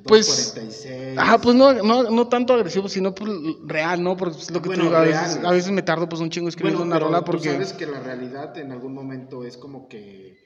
Pues, 0.06 0.28
246. 0.28 1.18
Ajá, 1.18 1.38
pues 1.40 1.56
no, 1.56 1.74
no, 1.74 2.10
no 2.10 2.28
tanto 2.28 2.54
agresivo, 2.54 2.90
sino 2.90 3.14
pues 3.16 3.32
real, 3.66 4.04
¿no? 4.04 4.18
Porque 4.18 4.38
es 4.38 4.52
lo 4.52 4.62
que 4.62 4.70
Bueno, 4.70 4.84
te 4.84 4.88
digo, 4.90 4.98
a 4.98 5.02
veces, 5.02 5.44
a 5.44 5.52
veces 5.52 5.72
me 5.72 5.82
tardo 5.82 6.08
pues 6.10 6.22
un 6.22 6.30
chingo 6.30 6.50
escribiendo 6.50 6.80
Bueno, 6.80 6.92
una 6.92 6.96
pero 7.00 7.06
rola 7.08 7.20
tú 7.20 7.32
porque... 7.32 7.52
sabes 7.52 7.74
que 7.74 7.86
la 7.86 8.00
realidad 8.00 8.58
en 8.58 8.72
algún 8.72 8.94
momento 8.94 9.44
es 9.46 9.58
como 9.58 9.88
que 9.88 10.38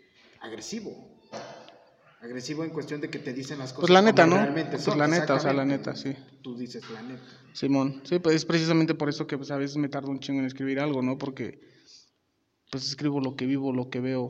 agresivo. 0.41 0.91
Agresivo 2.21 2.63
en 2.63 2.71
cuestión 2.71 2.99
de 2.99 3.09
que 3.09 3.19
te 3.19 3.31
dicen 3.33 3.59
las 3.59 3.73
cosas. 3.73 3.81
Pues 3.81 3.89
la 3.91 4.01
neta, 4.01 4.23
como 4.23 4.35
¿no? 4.37 4.41
realmente 4.41 4.71
Pues 4.71 4.83
son, 4.83 4.97
la 4.97 5.07
neta, 5.07 5.35
o 5.35 5.39
sea, 5.39 5.53
la 5.53 5.65
neta, 5.65 5.95
sí. 5.95 6.15
Tú 6.41 6.57
dices 6.57 6.83
la 6.91 7.01
neta. 7.03 7.21
Simón, 7.53 8.01
sí, 8.03 8.19
pues 8.19 8.35
es 8.35 8.45
precisamente 8.45 8.95
por 8.95 9.09
eso 9.09 9.27
que 9.27 9.37
pues, 9.37 9.51
a 9.51 9.57
veces 9.57 9.77
me 9.77 9.87
tardo 9.89 10.09
un 10.09 10.19
chingo 10.19 10.39
en 10.39 10.45
escribir 10.45 10.79
algo, 10.79 11.01
¿no? 11.01 11.17
Porque 11.17 11.59
pues 12.71 12.85
escribo 12.87 13.21
lo 13.21 13.35
que 13.35 13.45
vivo, 13.45 13.71
lo 13.71 13.89
que 13.89 13.99
veo, 13.99 14.29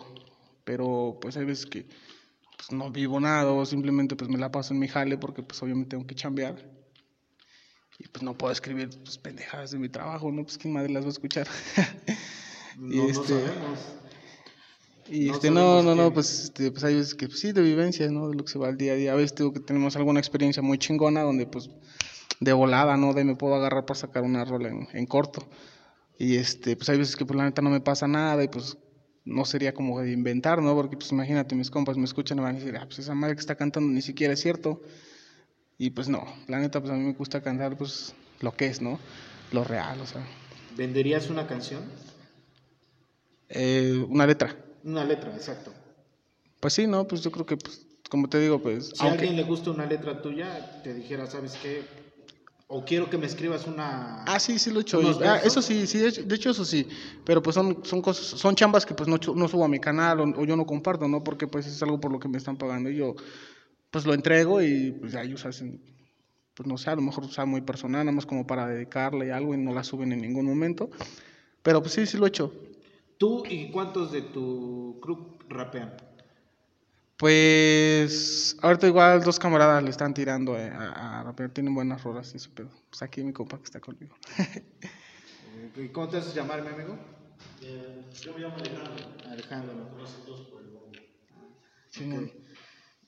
pero 0.63 1.17
pues 1.21 1.37
hay 1.37 1.45
veces 1.45 1.65
que 1.65 1.87
pues, 2.57 2.71
no 2.71 2.91
vivo 2.91 3.19
nada 3.19 3.49
o 3.51 3.65
simplemente 3.65 4.15
pues 4.17 4.29
me 4.29 4.37
la 4.37 4.51
paso 4.51 4.73
en 4.73 4.79
mi 4.79 4.87
jale 4.89 5.17
porque 5.17 5.41
pues 5.43 5.61
obviamente 5.63 5.91
tengo 5.91 6.05
que 6.05 6.15
chambear 6.15 6.55
y 7.99 8.07
pues 8.09 8.21
no 8.23 8.37
puedo 8.37 8.51
escribir 8.51 8.89
pues 9.03 9.17
pendejadas 9.17 9.71
de 9.71 9.79
mi 9.79 9.89
trabajo, 9.89 10.31
¿no? 10.31 10.43
Pues 10.43 10.57
quién 10.57 10.73
madre 10.73 10.91
las 10.91 11.03
va 11.03 11.07
a 11.07 11.11
escuchar. 11.11 11.47
No, 12.79 12.93
Y 12.93 12.97
no 12.97 13.05
este- 13.09 13.27
sabemos. 13.27 13.79
Y 15.09 15.25
No 15.29 15.33
este, 15.33 15.49
no, 15.49 15.81
no, 15.81 15.95
no, 15.95 16.13
pues, 16.13 16.43
este, 16.43 16.69
pues 16.71 16.83
hay 16.83 16.93
veces 16.95 17.15
que 17.15 17.27
pues, 17.27 17.39
sí, 17.39 17.51
de 17.51 17.61
vivencias, 17.63 18.11
¿no? 18.11 18.29
De 18.29 18.35
lo 18.35 18.43
que 18.43 18.51
se 18.51 18.59
va 18.59 18.67
al 18.67 18.77
día 18.77 18.91
a 18.91 18.95
día. 18.95 19.13
A 19.13 19.15
veces 19.15 19.35
digo 19.35 19.51
que 19.51 19.61
tenemos 19.61 19.95
alguna 19.95 20.19
experiencia 20.19 20.61
muy 20.61 20.77
chingona 20.77 21.21
donde 21.21 21.47
pues 21.47 21.71
de 22.39 22.53
volada, 22.53 22.95
¿no? 22.97 23.13
De 23.15 23.23
me 23.23 23.35
puedo 23.35 23.55
agarrar 23.55 23.85
para 23.87 23.99
sacar 23.99 24.21
una 24.21 24.45
rola 24.45 24.69
en, 24.69 24.87
en 24.93 25.05
corto. 25.07 25.47
Y 26.19 26.35
este, 26.35 26.75
pues 26.75 26.87
hay 26.89 26.99
veces 26.99 27.15
que 27.15 27.25
pues 27.25 27.35
la 27.37 27.45
neta 27.45 27.63
no 27.63 27.69
me 27.71 27.81
pasa 27.81 28.07
nada 28.07 28.43
y 28.43 28.47
pues 28.47 28.77
no 29.27 29.45
sería 29.45 29.73
como 29.73 29.99
de 30.01 30.11
inventar, 30.11 30.61
¿no? 30.61 30.73
Porque 30.73 30.97
pues 30.97 31.11
imagínate, 31.11 31.53
mis 31.53 31.69
compas 31.69 31.97
me 31.97 32.05
escuchan 32.05 32.39
y 32.39 32.41
van 32.41 32.55
a 32.55 32.59
decir, 32.59 32.75
ah, 32.77 32.85
pues 32.85 32.99
esa 32.99 33.13
madre 33.13 33.35
que 33.35 33.41
está 33.41 33.55
cantando 33.55 33.91
ni 33.91 34.01
siquiera 34.01 34.33
es 34.33 34.41
cierto. 34.41 34.81
Y 35.77 35.91
pues 35.91 36.09
no, 36.09 36.25
la 36.47 36.59
neta 36.59 36.79
pues 36.79 36.91
a 36.91 36.95
mí 36.95 37.03
me 37.03 37.13
gusta 37.13 37.41
cantar 37.41 37.77
pues 37.77 38.15
lo 38.39 38.55
que 38.55 38.67
es, 38.67 38.81
¿no? 38.81 38.99
Lo 39.51 39.63
real, 39.63 39.99
o 40.01 40.05
sea. 40.05 40.25
¿Venderías 40.75 41.29
una 41.29 41.45
canción? 41.45 41.83
Eh, 43.49 44.05
una 44.09 44.25
letra. 44.25 44.55
Una 44.83 45.03
letra, 45.03 45.35
exacto. 45.35 45.73
Pues 46.59 46.73
sí, 46.73 46.87
¿no? 46.87 47.07
Pues 47.07 47.21
yo 47.21 47.31
creo 47.31 47.45
que, 47.45 47.57
pues, 47.57 47.85
como 48.09 48.27
te 48.29 48.39
digo, 48.39 48.61
pues... 48.61 48.91
Si 48.95 49.05
a 49.05 49.11
alguien 49.11 49.35
le 49.35 49.43
gusta 49.43 49.71
una 49.71 49.85
letra 49.85 50.21
tuya, 50.21 50.81
te 50.83 50.93
dijera, 50.93 51.27
¿sabes 51.27 51.55
qué? 51.61 51.83
O 52.69 52.83
quiero 52.83 53.09
que 53.09 53.17
me 53.17 53.27
escribas 53.27 53.65
una... 53.65 54.23
Ah, 54.25 54.39
sí, 54.39 54.59
sí 54.59 54.71
lo 54.71 54.79
he 54.79 54.81
hecho. 54.81 54.99
¿Unos 54.99 55.19
Y- 55.19 55.23
ah, 55.23 55.39
eso 55.43 55.61
sí, 55.61 55.87
sí, 55.87 55.99
de 55.99 56.35
hecho, 56.35 56.49
eso 56.49 56.65
sí. 56.65 56.85
Pero 57.23 57.41
pues 57.41 57.53
son, 57.53 57.79
son 57.85 58.01
cosas, 58.01 58.25
son 58.25 58.55
chambas 58.55 58.85
que 58.85 58.93
pues 58.93 59.07
no, 59.07 59.17
no 59.35 59.47
subo 59.47 59.63
a 59.63 59.69
mi 59.69 59.79
canal 59.79 60.19
o, 60.19 60.23
o 60.41 60.45
yo 60.45 60.57
no 60.57 60.65
comparto, 60.65 61.07
¿no? 61.07 61.23
Porque 61.23 61.47
pues 61.47 61.65
es 61.65 61.81
algo 61.81 61.99
por 62.01 62.11
lo 62.11 62.19
que 62.19 62.27
me 62.27 62.37
están 62.37 62.57
pagando. 62.57 62.89
Y 62.89 62.97
yo 62.97 63.15
pues 63.89 64.05
lo 64.05 64.13
entrego 64.13 64.61
y 64.61 64.91
pues 64.91 65.13
ya 65.13 65.23
ellos 65.23 65.45
hacen, 65.45 65.81
pues 66.53 66.67
no 66.67 66.77
sé, 66.77 66.89
a 66.89 66.95
lo 66.95 67.01
mejor 67.03 67.31
sea 67.31 67.45
muy 67.45 67.61
personal, 67.61 68.05
nada 68.05 68.11
más 68.15 68.25
como 68.25 68.45
para 68.45 68.67
dedicarle 68.67 69.31
algo 69.31 69.53
y 69.53 69.57
no 69.57 69.73
la 69.73 69.85
suben 69.85 70.11
en 70.11 70.19
ningún 70.21 70.45
momento. 70.45 70.89
Pero 71.63 71.81
pues 71.81 71.93
sí, 71.93 72.05
sí 72.05 72.17
lo 72.17 72.25
he 72.25 72.29
hecho. 72.29 72.53
¿Tú 73.17 73.43
y 73.49 73.71
cuántos 73.71 74.11
de 74.11 74.23
tu 74.23 74.99
crew 75.01 75.37
rapean? 75.47 75.95
Pues 77.17 78.55
ahorita 78.61 78.87
igual 78.87 79.23
dos 79.23 79.39
camaradas 79.39 79.83
le 79.83 79.89
están 79.89 80.13
tirando 80.13 80.57
eh, 80.57 80.69
a, 80.69 81.19
a 81.19 81.23
rapear, 81.23 81.49
tienen 81.49 81.73
buenas 81.73 82.03
rolas 82.03 82.31
y 82.33 82.37
eso, 82.37 82.51
pero 82.53 82.69
pues 82.89 83.01
aquí 83.01 83.23
mi 83.23 83.33
compa 83.33 83.57
que 83.57 83.63
está 83.63 83.79
conmigo. 83.79 84.15
Eh, 84.37 85.71
¿y 85.77 85.89
¿Cómo 85.89 86.07
te 86.07 86.17
haces 86.17 86.35
llamar, 86.35 86.61
mi 86.61 86.69
amigo? 86.69 86.97
yo 88.21 88.33
me 88.33 88.39
llamo 88.39 88.55
Alejandro. 88.55 89.05
Alejandro. 89.29 89.89
Conocen 89.89 90.25
todos 90.25 90.47
por 90.47 90.61
el 90.61 90.73
nombre. 90.73 91.09
Simón. 91.89 92.31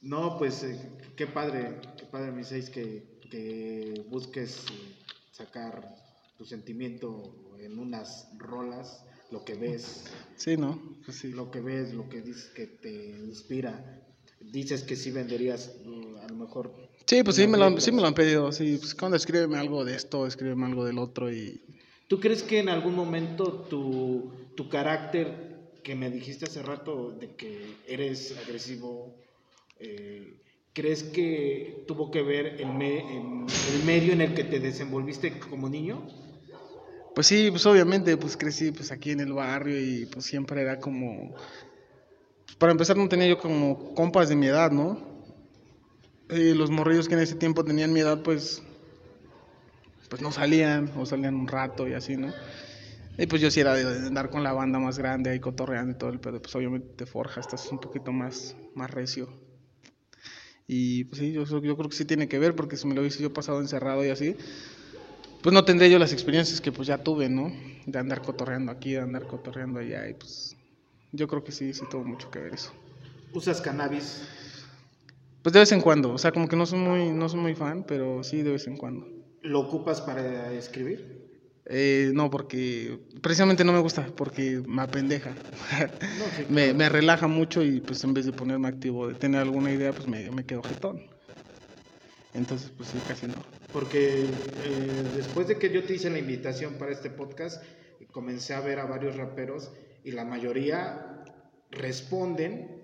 No, 0.01 0.37
pues 0.37 0.63
eh, 0.63 0.91
qué 1.15 1.27
padre, 1.27 1.79
qué 1.97 2.05
padre, 2.05 2.31
mi 2.31 2.43
seis, 2.43 2.69
que, 2.69 3.19
que 3.29 4.05
busques 4.09 4.65
eh, 4.71 4.95
sacar 5.31 5.95
tu 6.37 6.45
sentimiento 6.45 7.55
en 7.59 7.77
unas 7.77 8.29
rolas, 8.37 9.05
lo 9.31 9.43
que 9.45 9.53
ves, 9.55 10.05
Sí, 10.35 10.55
¿no? 10.57 10.81
Pues 11.05 11.17
sí. 11.17 11.29
lo 11.31 11.51
que 11.51 11.59
ves, 11.59 11.93
lo 11.93 12.07
que 12.09 12.21
dices 12.21 12.45
que 12.55 12.65
te 12.67 12.91
inspira. 13.19 14.01
Dices 14.39 14.83
que 14.83 14.95
sí 14.95 15.11
venderías, 15.11 15.75
mm, 15.85 16.15
a 16.17 16.27
lo 16.29 16.35
mejor. 16.35 16.71
Sí, 17.05 17.23
pues 17.23 17.35
sí 17.35 17.47
me, 17.47 17.57
lo, 17.57 17.65
han- 17.65 17.81
sí 17.81 17.91
me 17.91 18.01
lo 18.01 18.07
han 18.07 18.13
pedido. 18.13 18.51
Sí, 18.51 18.77
pues 18.77 18.95
cuando 18.95 19.17
escríbeme 19.17 19.57
algo 19.57 19.83
de 19.83 19.95
esto, 19.95 20.25
escríbeme 20.25 20.65
algo 20.65 20.85
del 20.85 20.97
otro 20.97 21.31
y... 21.31 21.61
¿Tú 22.07 22.19
crees 22.19 22.41
que 22.41 22.59
en 22.59 22.69
algún 22.69 22.95
momento 22.95 23.51
tu, 23.69 24.31
tu 24.55 24.69
carácter, 24.69 25.59
que 25.83 25.93
me 25.95 26.09
dijiste 26.09 26.45
hace 26.45 26.63
rato 26.63 27.11
de 27.11 27.35
que 27.35 27.75
eres 27.87 28.35
agresivo, 28.45 29.15
eh, 29.79 30.41
¿crees 30.73 31.03
que 31.03 31.83
tuvo 31.87 32.09
que 32.11 32.21
ver 32.21 32.59
el, 32.61 32.67
me- 32.73 32.99
en 33.17 33.45
el 33.75 33.83
medio 33.85 34.13
en 34.13 34.21
el 34.21 34.33
que 34.33 34.43
te 34.43 34.59
desenvolviste 34.59 35.37
como 35.39 35.69
niño? 35.69 36.07
Pues 37.15 37.27
sí, 37.27 37.49
pues 37.51 37.65
obviamente, 37.65 38.15
pues 38.17 38.37
crecí 38.37 38.71
pues 38.71 38.91
aquí 38.91 39.11
en 39.11 39.19
el 39.19 39.33
barrio 39.33 39.79
y 39.79 40.05
pues 40.05 40.25
siempre 40.25 40.61
era 40.61 40.79
como... 40.79 41.35
pues, 42.45 42.55
para 42.57 42.71
empezar 42.71 42.97
no 42.97 43.09
tenía 43.09 43.27
yo 43.27 43.37
como 43.37 43.93
compas 43.93 44.29
de 44.29 44.35
mi 44.35 44.47
edad, 44.47 44.71
¿no? 44.71 44.99
Y 46.29 46.53
los 46.53 46.69
morrillos 46.69 47.07
que 47.07 47.15
en 47.15 47.21
ese 47.21 47.35
tiempo 47.35 47.63
tenían 47.63 47.91
mi 47.93 48.01
edad, 48.01 48.21
pues... 48.21 48.61
Pues 50.09 50.21
no 50.21 50.31
salían, 50.31 50.91
o 50.97 51.05
salían 51.05 51.35
un 51.35 51.47
rato 51.47 51.87
y 51.87 51.93
así, 51.93 52.17
¿no? 52.17 52.33
Y 53.19 53.27
pues 53.27 53.41
yo 53.41 53.51
sí 53.51 53.59
era 53.59 53.73
de 53.75 54.07
andar 54.07 54.29
con 54.29 54.43
la 54.43 54.53
banda 54.53 54.79
más 54.79 54.97
grande 54.97 55.29
ahí 55.29 55.41
cotorreando 55.41 55.91
y 55.91 55.97
todo 55.97 56.09
el 56.09 56.21
pedo, 56.21 56.41
pues 56.41 56.55
obviamente 56.55 56.87
te 56.95 57.05
forja, 57.05 57.41
estás 57.41 57.69
un 57.69 57.79
poquito 57.79 58.13
más, 58.13 58.55
más 58.75 58.89
recio. 58.89 59.27
Y 60.67 61.03
pues 61.03 61.19
sí, 61.19 61.33
yo, 61.33 61.43
yo 61.43 61.75
creo 61.75 61.89
que 61.89 61.95
sí 61.95 62.05
tiene 62.05 62.29
que 62.29 62.39
ver, 62.39 62.55
porque 62.55 62.77
si 62.77 62.87
me 62.87 62.95
lo 62.95 63.01
hubiese 63.01 63.21
yo 63.21 63.33
pasado 63.33 63.59
encerrado 63.59 64.05
y 64.05 64.09
así, 64.09 64.37
pues 65.41 65.53
no 65.53 65.63
tendría 65.65 65.89
yo 65.89 65.99
las 65.99 66.13
experiencias 66.13 66.61
que 66.61 66.71
pues 66.71 66.87
ya 66.87 66.97
tuve, 66.97 67.29
¿no? 67.29 67.51
De 67.85 67.99
andar 67.99 68.21
cotorreando 68.21 68.71
aquí, 68.71 68.91
de 68.91 68.99
andar 68.99 69.25
cotorreando 69.27 69.79
allá, 69.79 70.07
y 70.09 70.13
pues 70.13 70.55
yo 71.11 71.27
creo 71.27 71.43
que 71.43 71.51
sí, 71.51 71.73
sí 71.73 71.83
tuvo 71.89 72.03
mucho 72.03 72.29
que 72.29 72.39
ver 72.39 72.53
eso. 72.53 72.71
¿Usas 73.33 73.61
cannabis? 73.61 74.21
Pues 75.41 75.53
de 75.53 75.59
vez 75.59 75.71
en 75.71 75.81
cuando, 75.81 76.11
o 76.13 76.17
sea, 76.17 76.31
como 76.31 76.47
que 76.47 76.55
no 76.55 76.65
soy 76.65 76.79
muy, 76.79 77.11
no 77.11 77.29
soy 77.29 77.39
muy 77.39 77.55
fan, 77.55 77.83
pero 77.87 78.23
sí 78.23 78.41
de 78.41 78.51
vez 78.51 78.67
en 78.67 78.77
cuando. 78.77 79.07
¿Lo 79.41 79.61
ocupas 79.61 80.01
para 80.01 80.51
escribir? 80.51 81.19
Eh, 81.65 82.11
no, 82.13 82.29
porque 82.29 82.99
precisamente 83.21 83.63
no 83.63 83.71
me 83.71 83.79
gusta, 83.79 84.07
porque 84.15 84.61
me 84.67 84.81
apendeja. 84.81 85.29
No, 85.29 86.25
sí, 86.35 86.45
me, 86.49 86.73
me 86.73 86.89
relaja 86.89 87.27
mucho 87.27 87.63
y 87.63 87.79
pues 87.79 88.03
en 88.03 88.13
vez 88.13 88.25
de 88.25 88.33
ponerme 88.33 88.67
activo, 88.67 89.07
de 89.07 89.13
tener 89.13 89.41
alguna 89.41 89.71
idea, 89.71 89.93
pues 89.93 90.07
me, 90.07 90.29
me 90.31 90.45
quedo 90.45 90.63
jetón. 90.63 90.99
Entonces, 92.33 92.71
pues 92.75 92.89
sí, 92.89 92.99
casi 93.07 93.27
no. 93.27 93.33
Porque 93.73 94.23
eh, 94.23 95.03
después 95.15 95.47
de 95.47 95.57
que 95.57 95.71
yo 95.71 95.83
te 95.83 95.95
hice 95.95 96.09
la 96.09 96.19
invitación 96.19 96.75
para 96.75 96.91
este 96.91 97.09
podcast, 97.09 97.63
comencé 98.11 98.53
a 98.53 98.61
ver 98.61 98.79
a 98.79 98.85
varios 98.85 99.15
raperos 99.15 99.71
y 100.03 100.11
la 100.11 100.25
mayoría 100.25 101.23
responden 101.71 102.79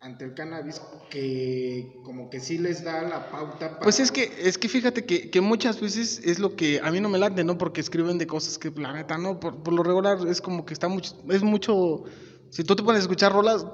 ante 0.00 0.24
el 0.24 0.34
cannabis 0.34 0.82
que 1.10 2.00
como 2.04 2.28
que 2.28 2.40
sí 2.40 2.58
les 2.58 2.82
da 2.82 3.02
la 3.02 3.30
pauta 3.30 3.70
para... 3.70 3.80
Pues 3.80 4.00
es 4.00 4.10
que, 4.10 4.32
es 4.38 4.58
que 4.58 4.68
fíjate 4.68 5.04
que, 5.04 5.30
que 5.30 5.40
muchas 5.40 5.80
veces 5.80 6.20
es 6.24 6.40
lo 6.40 6.56
que 6.56 6.80
a 6.82 6.90
mí 6.90 7.00
no 7.00 7.08
me 7.08 7.18
late, 7.18 7.44
¿no? 7.44 7.56
Porque 7.56 7.80
escriben 7.80 8.18
de 8.18 8.26
cosas 8.26 8.58
que 8.58 8.70
la 8.70 8.92
neta 8.92 9.16
no, 9.16 9.38
por, 9.38 9.62
por 9.62 9.72
lo 9.72 9.84
regular 9.84 10.18
es 10.26 10.40
como 10.40 10.64
que 10.64 10.74
está 10.74 10.88
mucho, 10.88 11.14
es 11.30 11.42
mucho, 11.42 12.02
si 12.50 12.64
tú 12.64 12.74
te 12.74 12.82
pones 12.82 13.00
a 13.00 13.02
escuchar 13.02 13.32
rolas, 13.32 13.64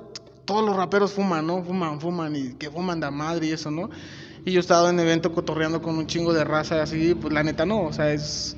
todos 0.45 0.65
los 0.65 0.77
raperos 0.77 1.13
fuman, 1.13 1.47
¿no? 1.47 1.65
Fuman, 1.65 1.99
fuman 1.99 2.37
y 2.37 2.55
que 2.55 2.71
fuman 2.71 3.01
de 3.01 3.11
madre 3.11 3.47
y 3.47 3.53
eso, 3.53 3.71
¿no? 3.71 3.89
Y 4.49 4.53
yo 4.53 4.61
he 4.61 4.63
estado 4.63 4.89
en 4.89 4.99
evento 4.99 5.31
cotorreando 5.31 5.83
con 5.83 5.99
un 5.99 6.07
chingo 6.07 6.33
de 6.33 6.43
raza 6.43 6.83
así, 6.83 7.15
pues 7.15 7.35
la 7.35 7.43
neta 7.43 7.67
no, 7.67 7.83
o 7.83 7.93
sea, 7.93 8.15
es 8.15 8.57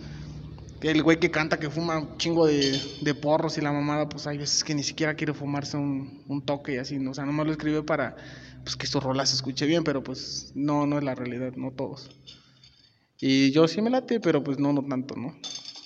el 0.82 1.02
güey 1.02 1.18
que 1.18 1.32
canta 1.32 1.58
que 1.58 1.68
fuma 1.68 1.98
un 1.98 2.16
chingo 2.16 2.46
de, 2.46 2.80
de 3.00 3.14
porros 3.16 3.58
y 3.58 3.60
la 3.60 3.72
mamada, 3.72 4.08
pues 4.08 4.28
hay 4.28 4.38
veces 4.38 4.62
que 4.62 4.72
ni 4.72 4.84
siquiera 4.84 5.14
quiere 5.14 5.34
fumarse 5.34 5.76
un, 5.76 6.22
un 6.28 6.46
toque 6.46 6.74
y 6.74 6.76
así, 6.76 7.00
¿no? 7.00 7.10
O 7.10 7.14
sea, 7.14 7.24
nomás 7.24 7.46
lo 7.46 7.50
escribe 7.50 7.82
para 7.82 8.14
pues, 8.62 8.76
que 8.76 8.86
su 8.86 9.00
rola 9.00 9.26
se 9.26 9.34
escuche 9.34 9.66
bien, 9.66 9.82
pero 9.82 10.00
pues 10.04 10.52
no, 10.54 10.86
no 10.86 10.96
es 10.98 11.02
la 11.02 11.16
realidad, 11.16 11.54
no 11.56 11.72
todos. 11.72 12.08
Y 13.18 13.50
yo 13.50 13.66
sí 13.66 13.82
me 13.82 13.90
late, 13.90 14.20
pero 14.20 14.44
pues 14.44 14.60
no, 14.60 14.72
no 14.72 14.84
tanto, 14.84 15.16
¿no? 15.16 15.34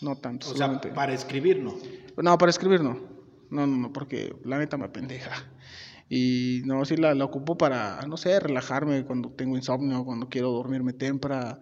No 0.02 0.16
tanto. 0.16 0.48
O 0.48 0.50
sea, 0.50 0.66
solamente- 0.66 0.88
para 0.90 1.14
escribir, 1.14 1.60
¿no? 1.62 1.74
no, 2.18 2.36
para 2.36 2.50
escribir 2.50 2.82
no. 2.82 3.00
No, 3.48 3.66
no, 3.66 3.76
no, 3.78 3.90
porque 3.90 4.36
la 4.44 4.58
neta 4.58 4.76
me 4.76 4.90
pendeja. 4.90 5.30
Y 6.08 6.62
no, 6.66 6.84
sí 6.84 6.96
la, 6.96 7.14
la 7.14 7.24
ocupo 7.24 7.56
para, 7.56 8.02
no 8.06 8.16
sé, 8.16 8.38
relajarme 8.38 9.04
cuando 9.04 9.30
tengo 9.30 9.56
insomnio, 9.56 10.04
cuando 10.04 10.28
quiero 10.28 10.50
dormirme 10.50 10.92
temprano. 10.92 11.58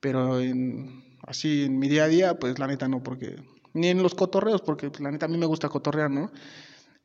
Pero 0.00 0.40
en, 0.40 1.16
así 1.26 1.64
en 1.64 1.78
mi 1.78 1.88
día 1.88 2.04
a 2.04 2.08
día, 2.08 2.38
pues 2.38 2.58
la 2.58 2.66
neta 2.66 2.88
no, 2.88 3.02
porque. 3.02 3.36
Ni 3.72 3.88
en 3.88 4.02
los 4.02 4.14
cotorreos, 4.14 4.62
porque 4.62 4.88
pues, 4.88 5.00
la 5.00 5.10
neta 5.10 5.26
a 5.26 5.28
mí 5.28 5.36
me 5.36 5.46
gusta 5.46 5.68
cotorrear, 5.68 6.10
¿no? 6.10 6.30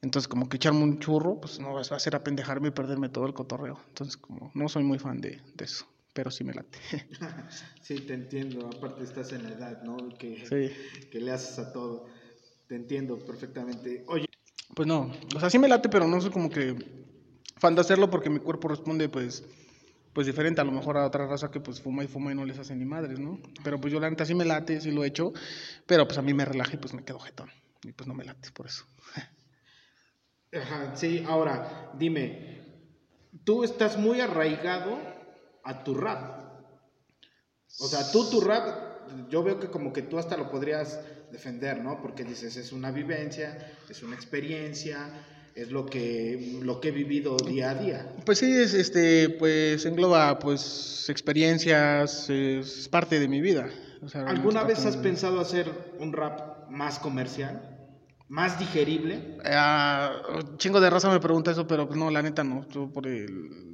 Entonces, 0.02 0.28
como 0.28 0.48
que 0.48 0.58
echarme 0.58 0.84
un 0.84 1.00
churro, 1.00 1.40
pues 1.42 1.60
no 1.60 1.74
va 1.74 1.82
a 1.82 2.00
ser 2.00 2.16
apendejarme 2.16 2.70
y 2.70 2.72
perderme 2.72 3.10
todo 3.10 3.26
el 3.26 3.34
cotorreo. 3.34 3.80
Entonces, 3.90 4.18
como 4.18 4.52
no 4.54 4.70
soy 4.70 4.84
muy 4.84 5.00
fan 5.00 5.20
de, 5.20 5.42
de 5.56 5.66
eso, 5.66 5.86
pero 6.14 6.32
sí 6.32 6.44
me 6.44 6.54
late. 6.54 6.78
Sí, 7.82 8.02
te 8.02 8.14
entiendo. 8.14 8.68
Aparte 8.68 9.04
estás 9.04 9.34
en 9.34 9.44
la 9.44 9.50
edad, 9.50 9.82
¿no? 9.82 9.98
Que, 10.18 10.46
sí. 10.46 11.08
que 11.10 11.20
le 11.20 11.32
haces 11.32 11.58
a 11.58 11.74
todo. 11.74 12.06
Te 12.68 12.76
entiendo 12.76 13.18
perfectamente. 13.18 14.06
Oye, 14.08 14.28
Pues 14.76 14.88
no, 14.88 15.12
o 15.36 15.40
sea, 15.40 15.50
sí 15.50 15.60
me 15.60 15.68
late, 15.68 15.90
pero 15.90 16.08
no 16.08 16.22
soy 16.22 16.32
como 16.32 16.50
que 16.50 16.76
fan 17.58 17.76
de 17.76 17.82
hacerlo 17.82 18.10
porque 18.10 18.30
mi 18.30 18.40
cuerpo 18.40 18.68
responde 18.68 19.10
pues 19.10 19.44
pues 20.14 20.26
diferente 20.28 20.60
a 20.60 20.64
lo 20.64 20.72
mejor 20.72 20.98
a 20.98 21.06
otra 21.06 21.28
raza 21.28 21.52
que 21.52 21.60
pues 21.60 21.82
fuma 21.82 22.04
y 22.04 22.08
fuma 22.08 22.32
y 22.32 22.36
no 22.36 22.46
les 22.46 22.58
hace 22.58 22.76
ni 22.76 22.86
madres, 22.86 23.20
¿no? 23.20 23.40
Pero 23.64 23.80
pues 23.80 23.94
yo 23.94 24.00
la 24.00 24.10
neta 24.10 24.26
sí 24.26 24.34
me 24.34 24.46
late, 24.46 24.82
sí 24.82 24.92
lo 24.92 25.04
he 25.04 25.08
hecho, 25.08 25.34
pero 25.86 26.06
pues 26.08 26.18
a 26.18 26.22
mí 26.22 26.34
me 26.34 26.46
relaja 26.46 26.74
y 26.74 26.78
pues 26.78 26.94
me 26.94 27.04
quedo 27.04 27.20
jetón. 27.20 27.50
Y 27.84 27.92
pues 27.92 28.08
no 28.08 28.14
me 28.14 28.26
late 28.26 28.52
por 28.52 28.66
eso. 28.66 28.86
Ajá, 30.54 30.96
sí, 30.96 31.24
ahora, 31.28 31.92
dime, 31.98 32.64
tú 33.44 33.64
estás 33.64 33.98
muy 33.98 34.20
arraigado 34.20 34.98
a 35.64 35.84
tu 35.84 35.94
rap. 35.94 36.40
O 37.80 37.88
sea, 37.88 38.12
tú 38.12 38.30
tu 38.30 38.42
rap, 38.42 39.30
yo 39.30 39.44
veo 39.44 39.60
que 39.60 39.70
como 39.70 39.94
que 39.94 40.02
tú 40.02 40.18
hasta 40.18 40.36
lo 40.36 40.50
podrías 40.50 41.00
defender, 41.32 41.82
¿no? 41.82 42.02
Porque 42.02 42.24
dices, 42.24 42.56
es 42.58 42.72
una 42.72 42.92
vivencia, 42.92 43.58
es 43.90 44.04
una 44.04 44.16
experiencia, 44.16 45.10
es 45.56 45.72
lo 45.72 45.86
que, 45.86 46.60
lo 46.62 46.80
que 46.80 46.90
he 46.90 46.92
vivido 46.92 47.36
día 47.38 47.72
a 47.72 47.76
día. 47.76 48.16
Pues 48.26 48.40
sí, 48.40 48.52
es 48.52 48.74
este, 48.74 49.30
pues 49.30 49.86
engloba 49.86 50.40
pues 50.40 51.08
experiencias, 51.10 52.30
es 52.30 52.88
parte 52.90 53.20
de 53.20 53.28
mi 53.28 53.42
vida. 53.42 53.70
O 54.02 54.08
sea, 54.08 54.22
¿Alguna 54.22 54.64
vez 54.64 54.86
has 54.86 54.96
de- 54.98 55.04
pensado 55.04 55.40
hacer 55.40 55.70
un 56.00 56.14
rap 56.14 56.70
más 56.70 57.00
comercial? 57.00 57.76
¿Más 58.28 58.60
digerible? 58.60 59.38
Ah, 59.44 60.22
chingo 60.58 60.80
de 60.80 60.90
raza 60.90 61.10
me 61.10 61.20
pregunta 61.20 61.52
eso, 61.52 61.68
pero 61.68 61.88
pues 61.88 61.98
no, 62.00 62.12
la 62.12 62.22
neta 62.22 62.44
no. 62.44 62.68
Yo 62.70 62.88
por 62.92 63.08
el 63.08 63.30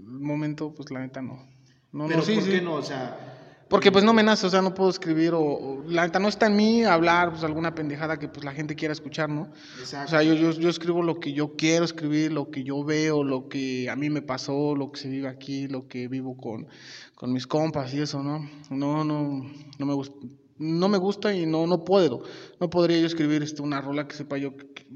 momento, 0.05 0.73
pues 0.73 0.89
la 0.91 1.01
neta 1.01 1.21
no. 1.21 1.45
No, 1.91 2.05
Pero 2.07 2.19
no, 2.19 2.23
sí, 2.25 2.35
¿por 2.35 2.43
sí. 2.43 2.49
qué 2.51 2.61
no? 2.61 2.75
O 2.75 2.81
sea, 2.81 3.34
Porque 3.67 3.91
pues 3.91 4.03
no 4.03 4.13
me 4.13 4.21
nace, 4.21 4.45
o 4.45 4.49
sea, 4.49 4.61
no 4.61 4.73
puedo 4.75 4.91
escribir 4.91 5.33
o, 5.33 5.41
o- 5.41 5.83
la 5.87 6.05
neta 6.05 6.19
no 6.19 6.27
está 6.27 6.45
en 6.45 6.55
mí 6.55 6.83
hablar 6.83 7.31
pues 7.31 7.43
alguna 7.43 7.73
pendejada 7.73 8.19
que 8.19 8.27
pues 8.27 8.45
la 8.45 8.51
gente 8.53 8.75
quiera 8.75 8.91
escuchar, 8.91 9.27
¿no? 9.29 9.49
exacto. 9.79 10.05
O 10.05 10.09
sea, 10.09 10.21
yo, 10.23 10.35
yo, 10.35 10.51
yo 10.51 10.69
escribo 10.69 11.01
lo 11.01 11.19
que 11.19 11.33
yo 11.33 11.55
quiero 11.55 11.83
escribir, 11.83 12.31
lo 12.31 12.51
que 12.51 12.63
yo 12.63 12.83
veo, 12.83 13.23
lo 13.23 13.47
que 13.49 13.89
a 13.89 13.95
mí 13.95 14.09
me 14.11 14.21
pasó, 14.21 14.75
lo 14.75 14.91
que 14.91 14.99
se 14.99 15.09
vive 15.09 15.27
aquí, 15.27 15.67
lo 15.67 15.87
que 15.87 16.07
vivo 16.07 16.37
con, 16.37 16.67
con 17.15 17.33
mis 17.33 17.47
compas 17.47 17.91
y 17.95 18.01
eso, 18.01 18.21
¿no? 18.21 18.47
No, 18.69 19.03
no, 19.03 19.41
no 19.79 19.85
me 19.85 19.93
gusta. 19.95 20.15
No 20.57 20.87
me 20.87 20.97
gusta 20.99 21.33
y 21.35 21.45
no, 21.45 21.65
no 21.67 21.83
puedo. 21.83 22.21
No 22.61 22.69
podría 22.69 22.99
yo 22.99 23.07
escribir 23.07 23.41
este, 23.43 23.61
una 23.61 23.81
rola 23.81 24.07
que 24.07 24.15
sepa 24.15 24.37
yo, 24.37 24.55
que- 24.55 24.87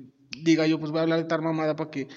diga 0.42 0.66
yo, 0.68 0.80
pues 0.80 0.92
voy 0.92 1.00
a 1.00 1.04
hablar 1.04 1.20
de 1.20 1.26
tal 1.26 1.42
mamada 1.42 1.76
para 1.76 1.90
que 1.90 2.08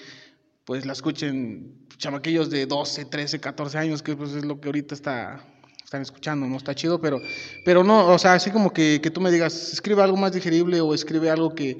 pues 0.65 0.85
la 0.85 0.93
escuchen 0.93 1.87
chamaquillos 1.97 2.49
de 2.49 2.65
12, 2.67 3.03
13, 3.05 3.39
14 3.41 3.77
años, 3.79 4.01
que 4.01 4.15
pues 4.15 4.31
es 4.33 4.45
lo 4.45 4.61
que 4.61 4.69
ahorita 4.69 4.95
está, 4.95 5.45
están 5.83 6.01
escuchando, 6.01 6.47
¿no? 6.47 6.57
Está 6.57 6.73
chido, 6.73 6.99
pero, 6.99 7.21
pero 7.65 7.83
no, 7.83 8.07
o 8.07 8.17
sea, 8.17 8.33
así 8.33 8.51
como 8.51 8.71
que, 8.71 8.99
que 9.01 9.11
tú 9.11 9.21
me 9.21 9.31
digas, 9.31 9.73
escribe 9.73 10.01
algo 10.01 10.17
más 10.17 10.33
digerible 10.33 10.81
o 10.81 10.93
escribe 10.93 11.29
algo 11.29 11.53
que, 11.53 11.77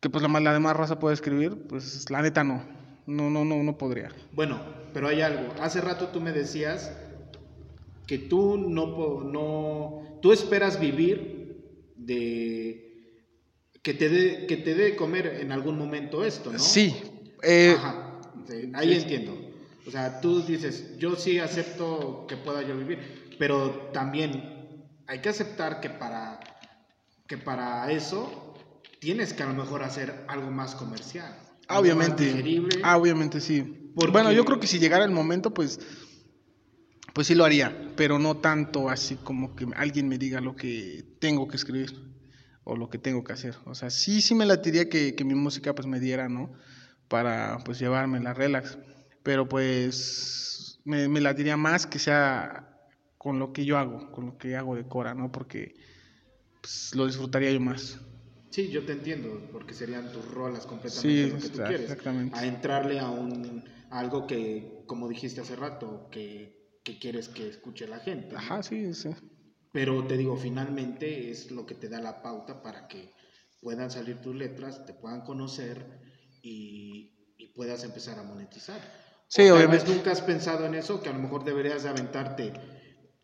que 0.00 0.10
pues 0.10 0.22
la, 0.22 0.40
la 0.40 0.52
demás 0.52 0.76
raza 0.76 0.98
puede 0.98 1.14
escribir, 1.14 1.66
pues 1.68 2.10
la 2.10 2.22
neta 2.22 2.44
no. 2.44 2.62
No, 3.06 3.30
no, 3.30 3.42
no, 3.42 3.62
no 3.62 3.78
podría. 3.78 4.10
Bueno, 4.32 4.60
pero 4.92 5.08
hay 5.08 5.22
algo. 5.22 5.54
Hace 5.62 5.80
rato 5.80 6.08
tú 6.08 6.20
me 6.20 6.30
decías 6.30 6.92
que 8.06 8.18
tú 8.18 8.58
no, 8.58 9.22
no 9.24 10.02
tú 10.20 10.32
esperas 10.32 10.78
vivir 10.78 11.92
de 11.96 13.24
que 13.82 13.94
te 13.94 14.08
dé 14.10 14.46
que 14.46 14.58
te 14.58 14.74
dé 14.74 14.84
de 14.84 14.96
comer 14.96 15.38
en 15.40 15.52
algún 15.52 15.78
momento 15.78 16.22
esto, 16.24 16.52
¿no? 16.52 16.58
Sí. 16.58 16.94
eh, 17.42 17.74
Ajá. 17.78 18.20
sí, 18.46 18.70
ahí 18.74 18.92
entiendo. 18.92 19.47
O 19.88 19.90
sea, 19.90 20.20
tú 20.20 20.42
dices, 20.44 20.98
yo 20.98 21.16
sí 21.16 21.38
acepto 21.38 22.26
que 22.28 22.36
pueda 22.36 22.60
yo 22.60 22.76
vivir, 22.76 23.34
pero 23.38 23.88
también 23.94 24.84
hay 25.06 25.20
que 25.22 25.30
aceptar 25.30 25.80
que 25.80 25.88
para 25.88 26.38
que 27.26 27.38
para 27.38 27.90
eso 27.90 28.54
tienes 29.00 29.32
que 29.32 29.44
a 29.44 29.46
lo 29.46 29.54
mejor 29.54 29.82
hacer 29.82 30.26
algo 30.28 30.50
más 30.50 30.74
comercial. 30.74 31.34
algo 31.68 31.82
más 31.96 32.08
obviamente. 32.10 32.82
obviamente 32.84 33.40
sí. 33.40 33.92
Porque- 33.94 34.12
Bueno, 34.12 34.30
yo 34.30 34.44
creo 34.44 34.60
que 34.60 34.66
si 34.66 34.78
llegara 34.78 35.04
el 35.06 35.10
momento, 35.10 35.54
pues, 35.54 35.80
pues 37.14 37.26
sí 37.26 37.34
lo 37.34 37.46
haría, 37.46 37.90
pero 37.96 38.18
no 38.18 38.36
tanto 38.36 38.90
así 38.90 39.16
como 39.16 39.56
que 39.56 39.66
alguien 39.74 40.06
me 40.06 40.18
diga 40.18 40.42
lo 40.42 40.54
que 40.54 41.02
tengo 41.18 41.48
que 41.48 41.56
escribir 41.56 41.94
o 42.64 42.76
lo 42.76 42.90
que 42.90 42.98
tengo 42.98 43.24
que 43.24 43.32
hacer. 43.32 43.56
O 43.64 43.74
sea, 43.74 43.88
sí, 43.88 44.20
sí 44.20 44.34
me 44.34 44.44
latiría 44.44 44.90
que, 44.90 45.14
que 45.14 45.24
mi 45.24 45.34
música 45.34 45.74
pues 45.74 45.86
me 45.86 45.98
diera, 45.98 46.28
¿no? 46.28 46.52
Para 47.08 47.56
pues 47.64 47.78
llevarme 47.78 48.20
la 48.20 48.34
relax. 48.34 48.76
Pero 49.28 49.46
pues 49.46 50.80
me, 50.86 51.06
me 51.06 51.20
latiría 51.20 51.54
más 51.58 51.86
que 51.86 51.98
sea 51.98 52.66
con 53.18 53.38
lo 53.38 53.52
que 53.52 53.66
yo 53.66 53.76
hago, 53.76 54.10
con 54.10 54.24
lo 54.24 54.38
que 54.38 54.56
hago 54.56 54.74
de 54.74 54.88
Cora, 54.88 55.12
¿no? 55.12 55.30
Porque 55.30 55.74
pues, 56.62 56.94
lo 56.94 57.04
disfrutaría 57.06 57.50
yo 57.52 57.60
más. 57.60 57.98
Sí, 58.48 58.70
yo 58.70 58.86
te 58.86 58.92
entiendo, 58.92 59.38
porque 59.52 59.74
serían 59.74 60.10
tus 60.12 60.24
rolas 60.30 60.62
Sí, 60.62 60.68
completamente 60.68 61.28
lo 61.28 61.34
que 61.34 61.40
tú 61.42 61.46
está- 61.48 61.68
quieres. 61.68 61.90
exactamente. 61.90 62.38
A 62.38 62.46
entrarle 62.46 63.00
a 63.00 63.10
un 63.10 63.64
a 63.90 63.98
algo 64.00 64.26
que, 64.26 64.84
como 64.86 65.06
dijiste 65.10 65.42
hace 65.42 65.56
rato, 65.56 66.08
que, 66.10 66.80
que 66.82 66.98
quieres 66.98 67.28
que 67.28 67.48
escuche 67.50 67.86
la 67.86 67.98
gente. 67.98 68.32
¿no? 68.32 68.38
Ajá, 68.38 68.62
sí, 68.62 68.94
sí. 68.94 69.10
Pero 69.74 70.06
te 70.06 70.16
digo, 70.16 70.38
finalmente 70.38 71.30
es 71.30 71.50
lo 71.50 71.66
que 71.66 71.74
te 71.74 71.90
da 71.90 72.00
la 72.00 72.22
pauta 72.22 72.62
para 72.62 72.88
que 72.88 73.12
puedan 73.60 73.90
salir 73.90 74.22
tus 74.22 74.34
letras, 74.34 74.86
te 74.86 74.94
puedan 74.94 75.20
conocer 75.20 75.84
y, 76.42 77.34
y 77.36 77.48
puedas 77.48 77.84
empezar 77.84 78.18
a 78.18 78.22
monetizar. 78.22 78.80
Sí, 79.28 79.42
O 79.42 79.44
tal 79.46 79.56
obviamente. 79.56 79.84
vez 79.86 79.94
nunca 79.96 80.10
has 80.12 80.22
pensado 80.22 80.66
en 80.66 80.74
eso, 80.74 81.02
que 81.02 81.08
a 81.10 81.12
lo 81.12 81.20
mejor 81.20 81.44
deberías 81.44 81.82
de 81.82 81.88
aventarte 81.90 82.52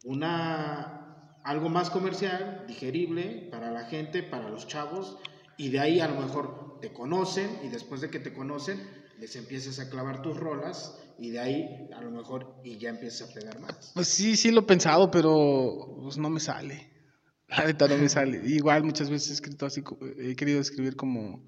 una 0.05 1.01
algo 1.43 1.69
más 1.69 1.91
comercial, 1.91 2.65
digerible 2.67 3.49
para 3.51 3.71
la 3.71 3.85
gente, 3.85 4.23
para 4.23 4.49
los 4.49 4.67
chavos, 4.67 5.19
y 5.59 5.71
de 5.71 5.81
ahí 5.81 6.01
a 6.01 6.09
lo 6.09 6.15
mejor 6.21 6.79
te 6.81 6.93
conocen 6.93 7.61
y 7.63 7.69
después 7.69 8.01
de 8.01 8.11
que 8.11 8.19
te 8.19 8.33
conocen 8.33 8.81
les 9.19 9.37
empiezas 9.37 9.79
a 9.79 9.89
clavar 9.91 10.23
tus 10.23 10.37
rolas 10.37 10.99
y 11.19 11.31
de 11.31 11.39
ahí 11.39 11.89
a 11.95 12.01
lo 12.01 12.11
mejor 12.11 12.57
y 12.65 12.79
ya 12.79 12.89
empiezas 12.91 13.31
a 13.31 13.35
pegar 13.35 13.61
más. 13.61 13.93
Pues 13.95 14.09
sí, 14.09 14.37
sí 14.37 14.51
lo 14.51 14.61
he 14.61 14.65
pensado, 14.65 15.11
pero 15.11 15.99
pues 16.03 16.17
no 16.19 16.29
me 16.31 16.41
sale. 16.41 16.91
La 17.49 17.65
neta 17.67 17.87
no 17.87 17.97
me 17.99 18.09
sale. 18.09 18.41
Igual 18.45 18.83
muchas 18.85 19.11
veces 19.11 19.31
he 19.31 19.35
escrito 19.35 19.67
así, 19.67 19.83
co- 19.83 19.99
he 20.19 20.35
querido 20.35 20.61
escribir 20.61 20.97
como, 20.97 21.47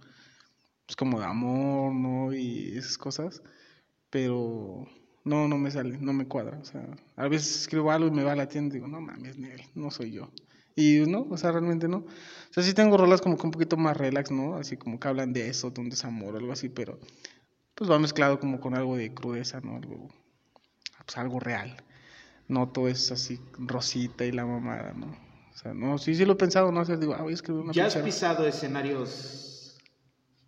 pues 0.86 0.94
como 0.96 1.18
de 1.18 1.26
amor, 1.26 1.92
¿no? 1.92 2.32
Y 2.32 2.76
esas 2.76 2.98
cosas, 2.98 3.42
pero 4.10 4.86
no, 5.24 5.48
no 5.48 5.58
me 5.58 5.70
sale, 5.70 5.98
no 5.98 6.12
me 6.12 6.26
cuadra. 6.26 6.58
O 6.58 6.64
sea, 6.64 6.86
a 7.16 7.28
veces 7.28 7.62
escribo 7.62 7.90
algo 7.90 8.08
y 8.08 8.12
me 8.12 8.22
va 8.22 8.32
a 8.32 8.36
la 8.36 8.48
tienda 8.48 8.74
y 8.74 8.78
digo, 8.78 8.88
no 8.88 9.00
mames, 9.00 9.36
no 9.74 9.90
soy 9.90 10.12
yo. 10.12 10.30
Y 10.76 11.00
no, 11.06 11.26
o 11.30 11.36
sea, 11.38 11.52
realmente 11.52 11.88
no. 11.88 11.98
O 11.98 12.52
sea, 12.52 12.62
sí 12.62 12.74
tengo 12.74 12.98
rolas 12.98 13.22
como 13.22 13.36
que 13.38 13.46
un 13.46 13.50
poquito 13.50 13.76
más 13.78 13.96
relax, 13.96 14.30
¿no? 14.30 14.56
Así 14.56 14.76
como 14.76 15.00
que 15.00 15.08
hablan 15.08 15.32
de 15.32 15.48
eso, 15.48 15.70
de 15.70 15.80
un 15.80 15.88
desamor 15.88 16.34
o 16.34 16.38
algo 16.38 16.52
así, 16.52 16.68
pero 16.68 17.00
pues 17.74 17.90
va 17.90 17.98
mezclado 17.98 18.38
como 18.38 18.60
con 18.60 18.74
algo 18.74 18.96
de 18.96 19.12
crudeza, 19.12 19.60
¿no? 19.60 19.76
Algo, 19.76 20.08
pues 21.04 21.16
algo 21.16 21.40
real. 21.40 21.82
No 22.46 22.68
todo 22.68 22.88
es 22.88 23.10
así 23.10 23.40
rosita 23.58 24.24
y 24.24 24.32
la 24.32 24.44
mamada, 24.44 24.92
¿no? 24.92 25.06
O 25.52 25.58
sea, 25.58 25.72
no, 25.72 25.96
sí, 25.96 26.14
sí 26.14 26.26
lo 26.26 26.34
he 26.34 26.36
pensado, 26.36 26.70
¿no? 26.70 26.80
O 26.80 26.84
sea, 26.84 26.96
digo, 26.96 27.14
ah, 27.14 27.22
voy 27.22 27.32
a 27.32 27.34
escribir 27.34 27.62
una 27.62 27.72
¿Ya 27.72 27.86
has 27.86 27.96
pisado 27.96 28.46
escenarios 28.46 29.78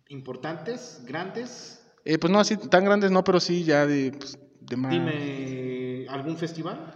importantes, 0.07 1.01
grandes? 1.05 1.78
Eh, 2.05 2.17
pues 2.17 2.31
no 2.31 2.39
así 2.39 2.57
tan 2.57 2.85
grandes, 2.85 3.11
no, 3.11 3.23
pero 3.23 3.39
sí 3.39 3.63
ya 3.63 3.85
de, 3.85 4.11
pues, 4.11 4.39
de 4.61 4.77
más. 4.77 4.91
Dime, 4.91 6.07
¿algún 6.09 6.37
festival? 6.37 6.93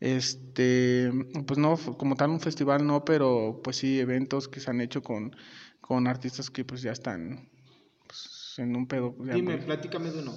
Este, 0.00 1.10
pues 1.46 1.58
no, 1.58 1.76
como 1.76 2.14
tal 2.14 2.30
un 2.30 2.40
festival 2.40 2.86
no, 2.86 3.04
pero 3.04 3.60
pues 3.64 3.76
sí 3.76 3.98
eventos 4.00 4.48
que 4.48 4.60
se 4.60 4.70
han 4.70 4.80
hecho 4.80 5.02
con, 5.02 5.34
con 5.80 6.06
artistas 6.06 6.50
que 6.50 6.64
pues 6.64 6.82
ya 6.82 6.92
están 6.92 7.48
pues, 8.06 8.54
en 8.58 8.76
un 8.76 8.86
pedo. 8.86 9.14
Dime, 9.18 9.54
pues. 9.54 9.64
platícame 9.64 10.10
de 10.10 10.18
uno. 10.18 10.36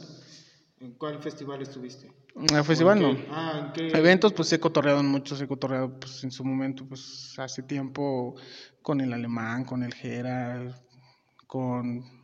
¿En 0.80 0.94
cuál 0.94 1.20
festival 1.20 1.62
estuviste? 1.62 2.08
En 2.36 2.56
el 2.56 2.64
festival 2.64 3.04
¿O 3.04 3.14
no. 3.14 3.20
Ah, 3.32 3.64
¿en 3.66 3.74
qué? 3.74 3.98
Eventos, 3.98 4.32
pues 4.32 4.54
he 4.54 4.60
cotorreado 4.60 5.00
en 5.00 5.08
muchos, 5.08 5.42
he 5.42 5.48
cotorreado 5.48 6.00
pues 6.00 6.24
en 6.24 6.32
su 6.32 6.46
momento, 6.46 6.88
pues 6.88 7.34
hace 7.38 7.64
tiempo 7.64 8.36
con 8.82 9.02
el 9.02 9.12
Alemán, 9.12 9.66
con 9.66 9.84
el 9.84 9.94
Gera, 9.94 10.80
con 11.48 12.17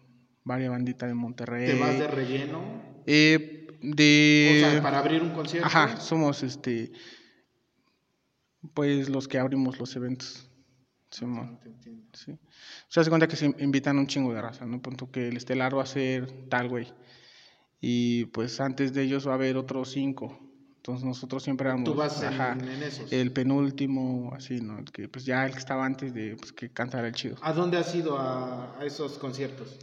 varias 0.43 0.71
banditas 0.71 1.09
de 1.09 1.15
Monterrey. 1.15 1.67
¿Te 1.67 1.79
vas 1.79 1.97
de 1.97 2.07
relleno? 2.07 2.61
Eh, 3.05 3.67
de... 3.81 4.63
o 4.65 4.71
sea, 4.71 4.81
para 4.81 4.99
abrir 4.99 5.21
un 5.21 5.31
concierto. 5.31 5.67
Ajá, 5.67 5.97
somos 5.97 6.43
este, 6.43 6.91
pues 8.73 9.09
los 9.09 9.27
que 9.27 9.39
abrimos 9.39 9.79
los 9.79 9.95
eventos. 9.95 10.49
Simón, 11.09 11.59
sí. 12.13 12.31
O 12.31 12.39
sea, 12.89 13.03
se 13.03 13.09
cuenta 13.09 13.27
que 13.27 13.35
se 13.35 13.45
invitan 13.59 13.99
un 13.99 14.07
chingo 14.07 14.33
de 14.33 14.41
raza, 14.41 14.65
¿no? 14.65 14.81
Punto 14.81 15.11
que 15.11 15.27
el 15.27 15.37
estelar 15.37 15.77
va 15.77 15.83
a 15.83 15.85
ser 15.85 16.49
tal, 16.49 16.69
güey. 16.69 16.91
Y 17.79 18.25
pues 18.25 18.59
antes 18.59 18.93
de 18.93 19.03
ellos 19.03 19.27
va 19.27 19.33
a 19.33 19.35
haber 19.35 19.57
otros 19.57 19.91
cinco. 19.91 20.39
Entonces 20.77 21.05
nosotros 21.05 21.43
siempre 21.43 21.67
éramos 21.69 21.85
Tú 21.85 21.93
vas 21.93 22.21
en, 22.23 22.29
ajá, 22.29 22.53
en 22.53 22.83
esos. 22.83 23.13
el 23.13 23.31
penúltimo, 23.31 24.33
así, 24.35 24.59
¿no? 24.59 24.79
El 24.79 24.85
que, 24.91 25.07
pues 25.07 25.23
ya 25.23 25.45
el 25.45 25.53
que 25.53 25.59
estaba 25.59 25.85
antes 25.85 26.13
de 26.13 26.35
pues, 26.35 26.51
que 26.51 26.71
cantara 26.71 27.07
el 27.07 27.13
chido. 27.13 27.37
¿A 27.41 27.53
dónde 27.53 27.77
has 27.77 27.93
ido 27.93 28.17
a, 28.17 28.79
a 28.79 28.85
esos 28.85 29.17
conciertos? 29.19 29.77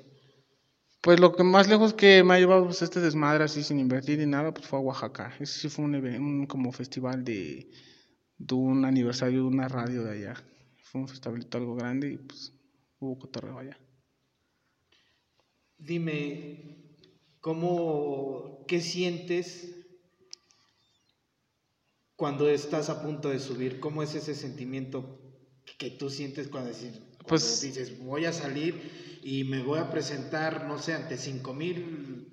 Pues 1.00 1.18
lo 1.18 1.34
que 1.34 1.42
más 1.42 1.68
lejos 1.68 1.94
que 1.94 2.22
me 2.22 2.34
ha 2.34 2.38
llevado 2.38 2.64
pues, 2.66 2.82
este 2.82 3.00
desmadre 3.00 3.44
así 3.44 3.62
sin 3.62 3.80
invertir 3.80 4.18
ni 4.18 4.26
nada, 4.26 4.52
pues 4.52 4.66
fue 4.66 4.78
a 4.78 4.82
Oaxaca. 4.82 5.34
Ese 5.40 5.60
sí 5.60 5.68
fue 5.68 5.84
un, 5.86 5.94
un 5.94 6.46
como 6.46 6.72
festival 6.72 7.24
de, 7.24 7.70
de 8.36 8.54
un 8.54 8.84
aniversario 8.84 9.40
de 9.40 9.48
una 9.48 9.68
radio 9.68 10.04
de 10.04 10.12
allá. 10.12 10.34
Fue 10.82 11.00
un 11.00 11.08
festivalito 11.08 11.56
algo 11.56 11.74
grande 11.74 12.12
y 12.12 12.16
pues 12.18 12.52
hubo 12.98 13.18
cotorreo 13.18 13.58
allá. 13.58 13.78
Dime, 15.78 16.76
¿cómo, 17.40 18.66
qué 18.68 18.82
sientes 18.82 19.74
cuando 22.14 22.50
estás 22.50 22.90
a 22.90 23.00
punto 23.02 23.30
de 23.30 23.38
subir? 23.40 23.80
¿Cómo 23.80 24.02
es 24.02 24.14
ese 24.14 24.34
sentimiento 24.34 25.18
que 25.78 25.90
tú 25.90 26.10
sientes 26.10 26.48
cuando, 26.48 26.68
decir, 26.68 26.92
cuando 26.92 27.24
Pues- 27.26 27.62
dices, 27.62 27.98
voy 27.98 28.26
a 28.26 28.32
salir 28.34 29.09
y 29.22 29.44
me 29.44 29.62
voy 29.62 29.78
a 29.78 29.90
presentar, 29.90 30.66
no 30.66 30.78
sé, 30.78 30.94
ante 30.94 31.16
cinco 31.16 31.54
mil, 31.54 32.28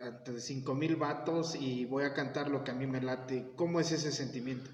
ante 0.00 0.40
cinco 0.40 0.74
mil 0.74 0.96
vatos 0.96 1.54
y 1.54 1.84
voy 1.84 2.04
a 2.04 2.14
cantar 2.14 2.50
lo 2.50 2.64
que 2.64 2.70
a 2.70 2.74
mí 2.74 2.86
me 2.86 3.00
late? 3.00 3.52
¿Cómo 3.56 3.80
es 3.80 3.92
ese 3.92 4.12
sentimiento? 4.12 4.70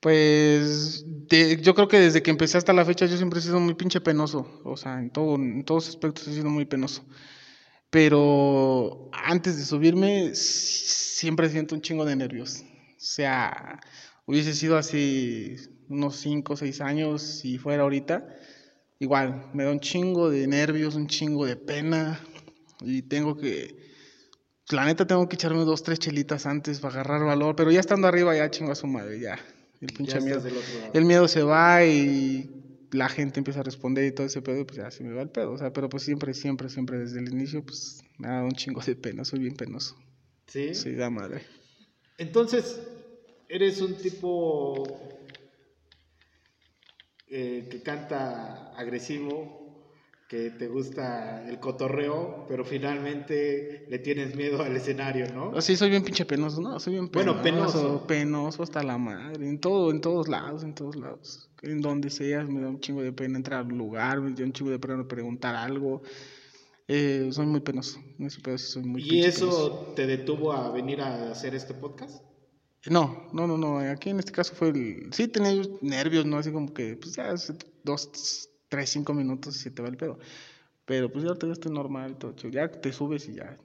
Pues 0.00 1.04
yo 1.60 1.74
creo 1.74 1.88
que 1.88 1.98
desde 1.98 2.22
que 2.22 2.30
empecé 2.30 2.58
hasta 2.58 2.72
la 2.72 2.84
fecha 2.84 3.06
yo 3.06 3.16
siempre 3.16 3.40
he 3.40 3.42
sido 3.42 3.58
muy 3.58 3.74
pinche 3.74 4.00
penoso, 4.00 4.60
o 4.64 4.76
sea, 4.76 5.00
en, 5.00 5.10
todo, 5.10 5.34
en 5.36 5.64
todos 5.64 5.88
aspectos 5.88 6.28
he 6.28 6.34
sido 6.34 6.48
muy 6.48 6.64
penoso. 6.64 7.04
Pero 7.90 9.10
antes 9.12 9.56
de 9.56 9.64
subirme 9.64 10.34
siempre 10.34 11.48
siento 11.48 11.74
un 11.74 11.80
chingo 11.80 12.04
de 12.04 12.16
nervios. 12.16 12.62
O 12.62 12.94
sea, 12.98 13.80
hubiese 14.26 14.54
sido 14.54 14.76
así 14.76 15.56
unos 15.88 16.16
5 16.16 16.52
o 16.52 16.56
6 16.56 16.80
años 16.80 17.22
si 17.22 17.58
fuera 17.58 17.84
ahorita. 17.84 18.26
Igual, 18.98 19.50
me 19.52 19.64
da 19.64 19.70
un 19.70 19.80
chingo 19.80 20.30
de 20.30 20.46
nervios, 20.46 20.94
un 20.94 21.06
chingo 21.06 21.44
de 21.44 21.56
pena 21.56 22.20
y 22.80 23.02
tengo 23.02 23.36
que, 23.36 23.76
la 24.70 24.86
neta 24.86 25.06
tengo 25.06 25.28
que 25.28 25.36
echarme 25.36 25.64
dos, 25.64 25.82
tres 25.82 25.98
chelitas 25.98 26.46
antes 26.46 26.80
para 26.80 26.94
agarrar 26.94 27.24
valor, 27.24 27.56
pero 27.56 27.70
ya 27.70 27.80
estando 27.80 28.08
arriba 28.08 28.34
ya 28.34 28.50
chingo 28.50 28.72
a 28.72 28.74
su 28.74 28.86
madre, 28.86 29.20
ya. 29.20 29.38
El 29.80 29.92
pinche 29.92 30.14
Ya 30.14 30.20
miedo. 30.20 30.42
El 30.94 31.04
miedo 31.04 31.28
se 31.28 31.42
va 31.42 31.84
y 31.84 32.88
la 32.92 33.08
gente 33.10 33.40
empieza 33.40 33.60
a 33.60 33.62
responder 33.62 34.06
y 34.06 34.12
todo 34.12 34.26
ese 34.26 34.40
pedo, 34.40 34.60
y 34.60 34.64
pues 34.64 34.78
ya 34.78 34.90
se 34.90 35.04
me 35.04 35.12
va 35.12 35.22
el 35.22 35.28
pedo. 35.28 35.52
O 35.52 35.58
sea, 35.58 35.72
pero 35.72 35.88
pues 35.88 36.02
siempre, 36.02 36.32
siempre, 36.32 36.70
siempre 36.70 36.98
desde 36.98 37.20
el 37.20 37.28
inicio, 37.28 37.62
pues 37.62 38.02
me 38.18 38.28
dado 38.28 38.46
un 38.46 38.52
chingo 38.52 38.80
de 38.80 38.96
pena, 38.96 39.24
soy 39.24 39.40
bien 39.40 39.56
penoso. 39.56 39.96
¿Sí? 40.46 40.74
Sí, 40.74 40.94
da 40.94 41.10
madre. 41.10 41.42
Entonces, 42.16 42.80
eres 43.48 43.80
un 43.82 43.94
tipo 43.96 45.15
eh, 47.28 47.68
que 47.70 47.82
canta 47.82 48.72
agresivo, 48.76 49.64
que 50.28 50.50
te 50.50 50.66
gusta 50.66 51.48
el 51.48 51.60
cotorreo, 51.60 52.46
pero 52.48 52.64
finalmente 52.64 53.86
le 53.88 53.98
tienes 54.00 54.34
miedo 54.34 54.60
al 54.62 54.74
escenario, 54.74 55.26
¿no? 55.32 55.60
Sí, 55.60 55.76
soy 55.76 55.90
bien 55.90 56.02
pinche 56.02 56.24
penoso, 56.24 56.60
no, 56.60 56.80
soy 56.80 56.94
bien 56.94 57.08
penoso. 57.08 57.38
Bueno, 57.38 57.42
penoso. 57.42 58.06
Penoso 58.06 58.62
hasta 58.64 58.82
la 58.82 58.98
madre, 58.98 59.48
en 59.48 59.60
todo, 59.60 59.90
en 59.92 60.00
todos 60.00 60.28
lados, 60.28 60.64
en 60.64 60.74
todos 60.74 60.96
lados. 60.96 61.48
En 61.62 61.80
donde 61.80 62.10
seas 62.10 62.48
me 62.48 62.60
da 62.60 62.68
un 62.68 62.80
chingo 62.80 63.02
de 63.02 63.12
pena 63.12 63.36
entrar 63.38 63.60
al 63.60 63.68
lugar, 63.68 64.20
me 64.20 64.32
da 64.32 64.44
un 64.44 64.52
chingo 64.52 64.70
de 64.72 64.78
pena 64.80 65.06
preguntar 65.06 65.54
algo. 65.54 66.02
Eh, 66.88 67.28
soy 67.32 67.46
muy 67.46 67.60
penoso, 67.60 68.00
en 68.18 68.26
ese 68.26 68.40
pedo 68.40 68.58
sí 68.58 68.66
soy 68.72 68.82
muy 68.84 69.02
¿Y 69.02 69.24
eso 69.24 69.46
penoso. 69.46 69.92
te 69.96 70.06
detuvo 70.06 70.52
a 70.52 70.70
venir 70.70 71.00
a 71.00 71.30
hacer 71.30 71.54
este 71.54 71.74
podcast? 71.74 72.22
No, 72.88 73.28
no, 73.32 73.46
no, 73.46 73.58
no. 73.58 73.78
Aquí 73.78 74.10
en 74.10 74.18
este 74.18 74.32
caso 74.32 74.54
fue 74.54 74.68
el. 74.68 75.12
Sí, 75.12 75.28
tenía 75.28 75.52
yo 75.52 75.78
nervios, 75.80 76.24
¿no? 76.24 76.38
Así 76.38 76.52
como 76.52 76.72
que, 76.72 76.96
pues 76.96 77.14
ya, 77.14 77.30
hace 77.30 77.54
dos, 77.82 78.48
tres, 78.68 78.90
cinco 78.90 79.12
minutos 79.12 79.56
y 79.56 79.60
se 79.60 79.70
te 79.70 79.82
va 79.82 79.88
el 79.88 79.96
pedo. 79.96 80.18
Pero 80.84 81.10
pues 81.10 81.24
ya 81.24 81.36
ya 81.40 81.52
estoy 81.52 81.72
normal, 81.72 82.16
todo 82.16 82.32
chido. 82.32 82.50
Ya 82.50 82.70
te 82.70 82.92
subes 82.92 83.28
y 83.28 83.34
ya 83.34 83.56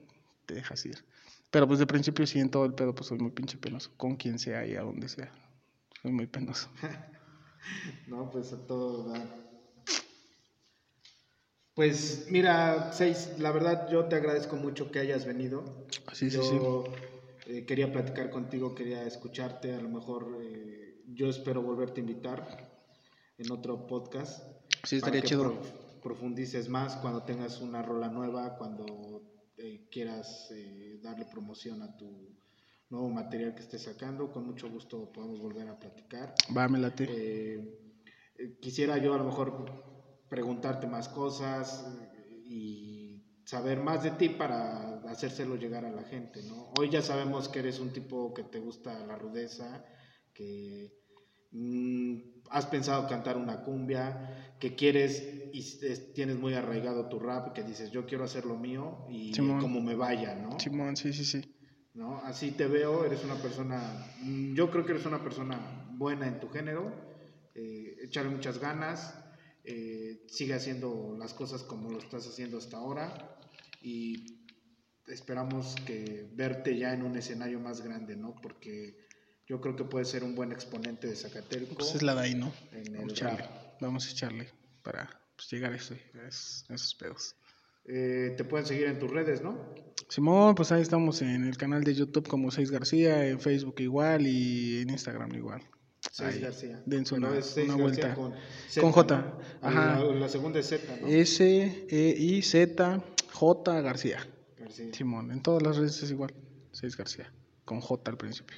te 0.46 0.54
dejas 0.54 0.84
ir. 0.86 1.04
Pero 1.50 1.68
pues 1.68 1.78
de 1.78 1.86
principio 1.86 2.26
sí, 2.26 2.40
en 2.40 2.50
todo 2.50 2.64
el 2.64 2.74
pedo, 2.74 2.94
pues 2.94 3.06
soy 3.06 3.18
muy 3.18 3.30
pinche 3.30 3.58
penoso. 3.58 3.92
Con 3.96 4.16
quien 4.16 4.38
sea 4.38 4.66
y 4.66 4.74
a 4.74 4.82
donde 4.82 5.08
sea. 5.08 5.32
Soy 6.02 6.12
muy 6.12 6.26
penoso. 6.26 6.68
No, 8.08 8.28
pues 8.28 8.52
a 8.52 8.66
todo 8.66 9.12
dar. 9.12 9.22
Pues 11.74 12.26
mira, 12.28 12.92
Seis, 12.92 13.38
la 13.38 13.52
verdad 13.52 13.88
yo 13.88 14.06
te 14.06 14.16
agradezco 14.16 14.56
mucho 14.56 14.90
que 14.90 14.98
hayas 14.98 15.24
venido. 15.24 15.86
Sí, 16.12 16.28
sí, 16.28 16.36
yo 16.36 16.84
eh, 17.46 17.64
quería 17.66 17.92
platicar 17.92 18.30
contigo, 18.30 18.74
quería 18.74 19.04
escucharte, 19.06 19.74
a 19.74 19.80
lo 19.80 19.88
mejor 19.88 20.38
eh, 20.42 21.02
yo 21.08 21.28
espero 21.28 21.62
volverte 21.62 22.00
a 22.00 22.04
invitar 22.04 22.70
en 23.38 23.50
otro 23.50 23.86
podcast. 23.86 24.44
Sí, 24.84 24.96
estaría 24.96 25.22
chido. 25.22 25.60
pro- 25.60 26.00
profundices 26.02 26.68
más 26.68 26.96
cuando 26.96 27.22
tengas 27.22 27.60
una 27.60 27.82
rola 27.82 28.08
nueva, 28.08 28.56
cuando 28.56 29.22
eh, 29.56 29.86
quieras 29.90 30.50
eh, 30.50 30.98
darle 31.02 31.26
promoción 31.26 31.82
a 31.82 31.96
tu 31.96 32.36
nuevo 32.90 33.08
material 33.08 33.54
que 33.54 33.62
estés 33.62 33.82
sacando. 33.82 34.32
Con 34.32 34.46
mucho 34.46 34.68
gusto 34.68 35.12
podemos 35.12 35.40
volver 35.40 35.68
a 35.68 35.78
platicar. 35.78 36.34
Va, 36.56 36.68
me 36.68 36.78
late. 36.78 37.06
Eh, 37.08 37.78
eh, 38.38 38.58
quisiera 38.60 38.98
yo 38.98 39.14
a 39.14 39.18
lo 39.18 39.24
mejor 39.24 40.24
preguntarte 40.28 40.86
más 40.86 41.08
cosas 41.08 41.86
y 42.44 43.22
saber 43.44 43.80
más 43.80 44.02
de 44.02 44.10
ti 44.12 44.28
para 44.30 44.91
hacérselo 45.12 45.56
llegar 45.56 45.84
a 45.84 45.90
la 45.90 46.04
gente, 46.04 46.42
¿no? 46.44 46.70
Hoy 46.76 46.90
ya 46.90 47.02
sabemos 47.02 47.48
que 47.48 47.60
eres 47.60 47.78
un 47.78 47.92
tipo 47.92 48.32
que 48.34 48.42
te 48.44 48.58
gusta 48.58 48.98
la 49.06 49.16
rudeza, 49.16 49.84
que 50.34 50.90
mm, 51.52 52.16
has 52.50 52.66
pensado 52.66 53.06
cantar 53.08 53.36
una 53.36 53.62
cumbia, 53.62 54.54
que 54.58 54.74
quieres 54.74 55.22
y 55.52 55.60
es- 55.60 56.12
tienes 56.14 56.36
muy 56.38 56.54
arraigado 56.54 57.08
tu 57.08 57.18
rap, 57.18 57.52
que 57.52 57.62
dices 57.62 57.90
yo 57.90 58.06
quiero 58.06 58.24
hacer 58.24 58.46
lo 58.46 58.56
mío 58.56 59.06
y 59.10 59.34
Simón. 59.34 59.60
como 59.60 59.80
me 59.80 59.94
vaya, 59.94 60.34
¿no? 60.34 60.58
Simón, 60.58 60.96
sí, 60.96 61.12
sí, 61.12 61.24
sí. 61.24 61.42
¿no? 61.94 62.18
Así 62.24 62.52
te 62.52 62.66
veo, 62.66 63.04
eres 63.04 63.22
una 63.22 63.34
persona, 63.34 64.06
mm, 64.22 64.54
yo 64.54 64.70
creo 64.70 64.86
que 64.86 64.92
eres 64.92 65.04
una 65.04 65.22
persona 65.22 65.86
buena 65.90 66.26
en 66.26 66.40
tu 66.40 66.48
género, 66.48 66.90
eh, 67.54 67.96
échale 68.02 68.30
muchas 68.30 68.58
ganas, 68.58 69.14
eh, 69.64 70.24
sigue 70.28 70.54
haciendo 70.54 71.14
las 71.18 71.34
cosas 71.34 71.62
como 71.62 71.90
lo 71.90 71.98
estás 71.98 72.26
haciendo 72.26 72.56
hasta 72.56 72.78
ahora 72.78 73.38
y 73.82 74.41
esperamos 75.08 75.74
que 75.86 76.26
verte 76.34 76.76
ya 76.76 76.92
en 76.94 77.02
un 77.02 77.16
escenario 77.16 77.60
más 77.60 77.80
grande, 77.82 78.16
¿no? 78.16 78.34
Porque 78.40 78.96
yo 79.46 79.60
creo 79.60 79.76
que 79.76 79.84
puedes 79.84 80.08
ser 80.08 80.24
un 80.24 80.34
buen 80.34 80.52
exponente 80.52 81.06
de 81.08 81.16
Zacatelco 81.16 81.74
Pues 81.76 81.94
es 81.94 82.02
la 82.02 82.14
de 82.14 82.20
ahí, 82.20 82.34
¿no? 82.34 82.52
Vamos 82.92 83.10
a 83.10 83.12
echarle. 83.14 83.44
Vamos 83.80 84.06
a 84.06 84.10
echarle 84.10 84.48
para 84.82 85.20
pues, 85.36 85.50
llegar 85.50 85.72
a, 85.72 85.76
ese- 85.76 86.00
a 86.22 86.28
esos, 86.28 86.64
a 86.70 86.74
esos 86.74 86.94
pedos. 86.94 87.34
Eh, 87.84 88.34
te 88.36 88.44
pueden 88.44 88.64
seguir 88.66 88.86
en 88.86 88.98
tus 88.98 89.10
redes, 89.10 89.42
¿no? 89.42 89.58
Simón, 90.08 90.54
pues 90.54 90.70
ahí 90.70 90.82
estamos 90.82 91.20
en 91.22 91.44
el 91.44 91.56
canal 91.56 91.82
de 91.82 91.94
YouTube 91.94 92.28
como 92.28 92.50
Seis 92.50 92.70
García, 92.70 93.26
en 93.26 93.40
Facebook 93.40 93.80
igual 93.80 94.26
y 94.26 94.82
en 94.82 94.90
Instagram 94.90 95.34
igual. 95.34 95.62
Seis 96.10 96.34
Ahí, 96.36 96.40
García. 96.40 96.82
dense 96.86 97.14
una- 97.14 97.36
es 97.36 97.46
Seis 97.46 97.68
una 97.68 97.82
vuelta. 97.82 98.14
Con, 98.14 98.34
Con 98.80 98.92
J. 98.92 99.16
¿no? 99.18 99.38
Ajá. 99.68 99.98
La, 100.04 100.14
la 100.14 100.28
segunda 100.28 100.60
es 100.60 100.68
Z, 100.68 100.96
¿no? 101.00 101.06
S, 101.08 101.86
E, 101.88 102.14
I, 102.18 102.42
Z, 102.42 103.02
J 103.32 103.80
García. 103.80 104.26
García. 104.62 104.92
Simón, 104.94 105.30
en 105.30 105.42
todas 105.42 105.62
las 105.62 105.76
redes 105.76 106.02
es 106.02 106.10
igual. 106.10 106.32
Seis 106.72 106.96
García, 106.96 107.30
con 107.64 107.80
J 107.80 108.10
al 108.10 108.16
principio. 108.16 108.56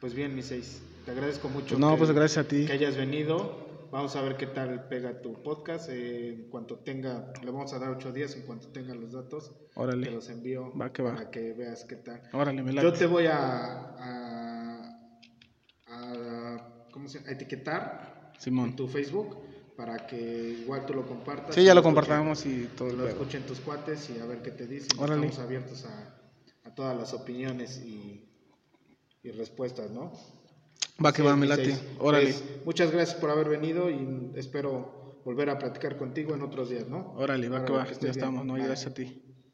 Pues 0.00 0.12
bien, 0.14 0.34
mi 0.34 0.42
seis. 0.42 0.82
Te 1.04 1.12
agradezco 1.12 1.48
mucho 1.48 1.68
Pues 1.76 1.78
no, 1.78 1.92
que, 1.92 1.98
pues 1.98 2.10
gracias 2.10 2.44
a 2.44 2.48
ti. 2.48 2.66
que 2.66 2.72
hayas 2.72 2.96
venido. 2.96 3.62
Vamos 3.92 4.16
a 4.16 4.22
ver 4.22 4.36
qué 4.36 4.46
tal 4.48 4.88
pega 4.88 5.20
tu 5.22 5.40
podcast. 5.42 5.88
Eh, 5.88 6.30
en 6.34 6.50
cuanto 6.50 6.78
tenga, 6.78 7.32
le 7.44 7.50
vamos 7.52 7.72
a 7.74 7.78
dar 7.78 7.90
ocho 7.90 8.10
días. 8.12 8.34
En 8.34 8.42
cuanto 8.42 8.68
tenga 8.68 8.92
los 8.94 9.12
datos, 9.12 9.52
te 9.56 9.80
Órale, 9.80 10.10
los 10.10 10.28
envío 10.30 10.72
Va 10.76 10.92
que 10.92 11.02
va. 11.02 11.14
para 11.14 11.30
que 11.30 11.52
veas 11.52 11.84
qué 11.84 11.96
tal. 11.96 12.20
órale, 12.32 12.62
me 12.62 12.74
Yo 12.74 12.92
te 12.92 13.06
voy 13.06 13.26
a, 13.26 13.36
a, 13.38 14.98
a- 15.86 16.86
¿cómo 16.90 17.08
se 17.08 17.18
llama? 17.18 17.30
a 17.30 17.32
etiquetar 17.34 18.32
en 18.44 18.76
tu 18.76 18.88
Facebook 18.88 19.36
para 19.76 20.06
que 20.06 20.16
igual 20.62 20.86
tú 20.86 20.94
lo 20.94 21.06
compartas. 21.06 21.54
Sí, 21.54 21.64
ya 21.64 21.74
lo 21.74 21.82
compartamos 21.82 22.46
y 22.46 22.68
todo 22.76 22.92
lo 22.92 23.08
escuchen 23.08 23.42
tus 23.44 23.60
cuates 23.60 24.10
y 24.10 24.20
a 24.20 24.26
ver 24.26 24.42
qué 24.42 24.50
te 24.50 24.66
dicen. 24.66 24.98
Órale. 24.98 25.26
Estamos 25.26 25.38
abiertos 25.44 25.84
a, 25.84 26.14
a 26.64 26.74
todas 26.74 26.96
las 26.96 27.12
opiniones 27.12 27.78
y, 27.84 28.28
y 29.22 29.30
respuestas, 29.32 29.90
¿no? 29.90 30.12
Va 31.04 31.12
que 31.12 31.22
Sí, 31.22 31.26
va, 31.26 31.36
me 31.36 31.46
late. 31.46 31.76
Órale, 31.98 32.32
Pues, 32.32 32.64
muchas 32.64 32.90
gracias 32.92 33.18
por 33.18 33.30
haber 33.30 33.48
venido 33.48 33.90
y 33.90 34.32
espero 34.36 35.20
volver 35.24 35.50
a 35.50 35.58
platicar 35.58 35.96
contigo 35.96 36.34
en 36.34 36.42
otros 36.42 36.70
días, 36.70 36.86
¿no? 36.86 37.12
órale, 37.16 37.48
va 37.48 37.64
que 37.64 37.72
va. 37.72 37.84
Ya 37.84 37.98
bien. 37.98 38.10
estamos, 38.10 38.44
no, 38.44 38.54
Bye. 38.54 38.64
gracias 38.64 38.92
a 38.92 38.94
ti. 38.94 39.33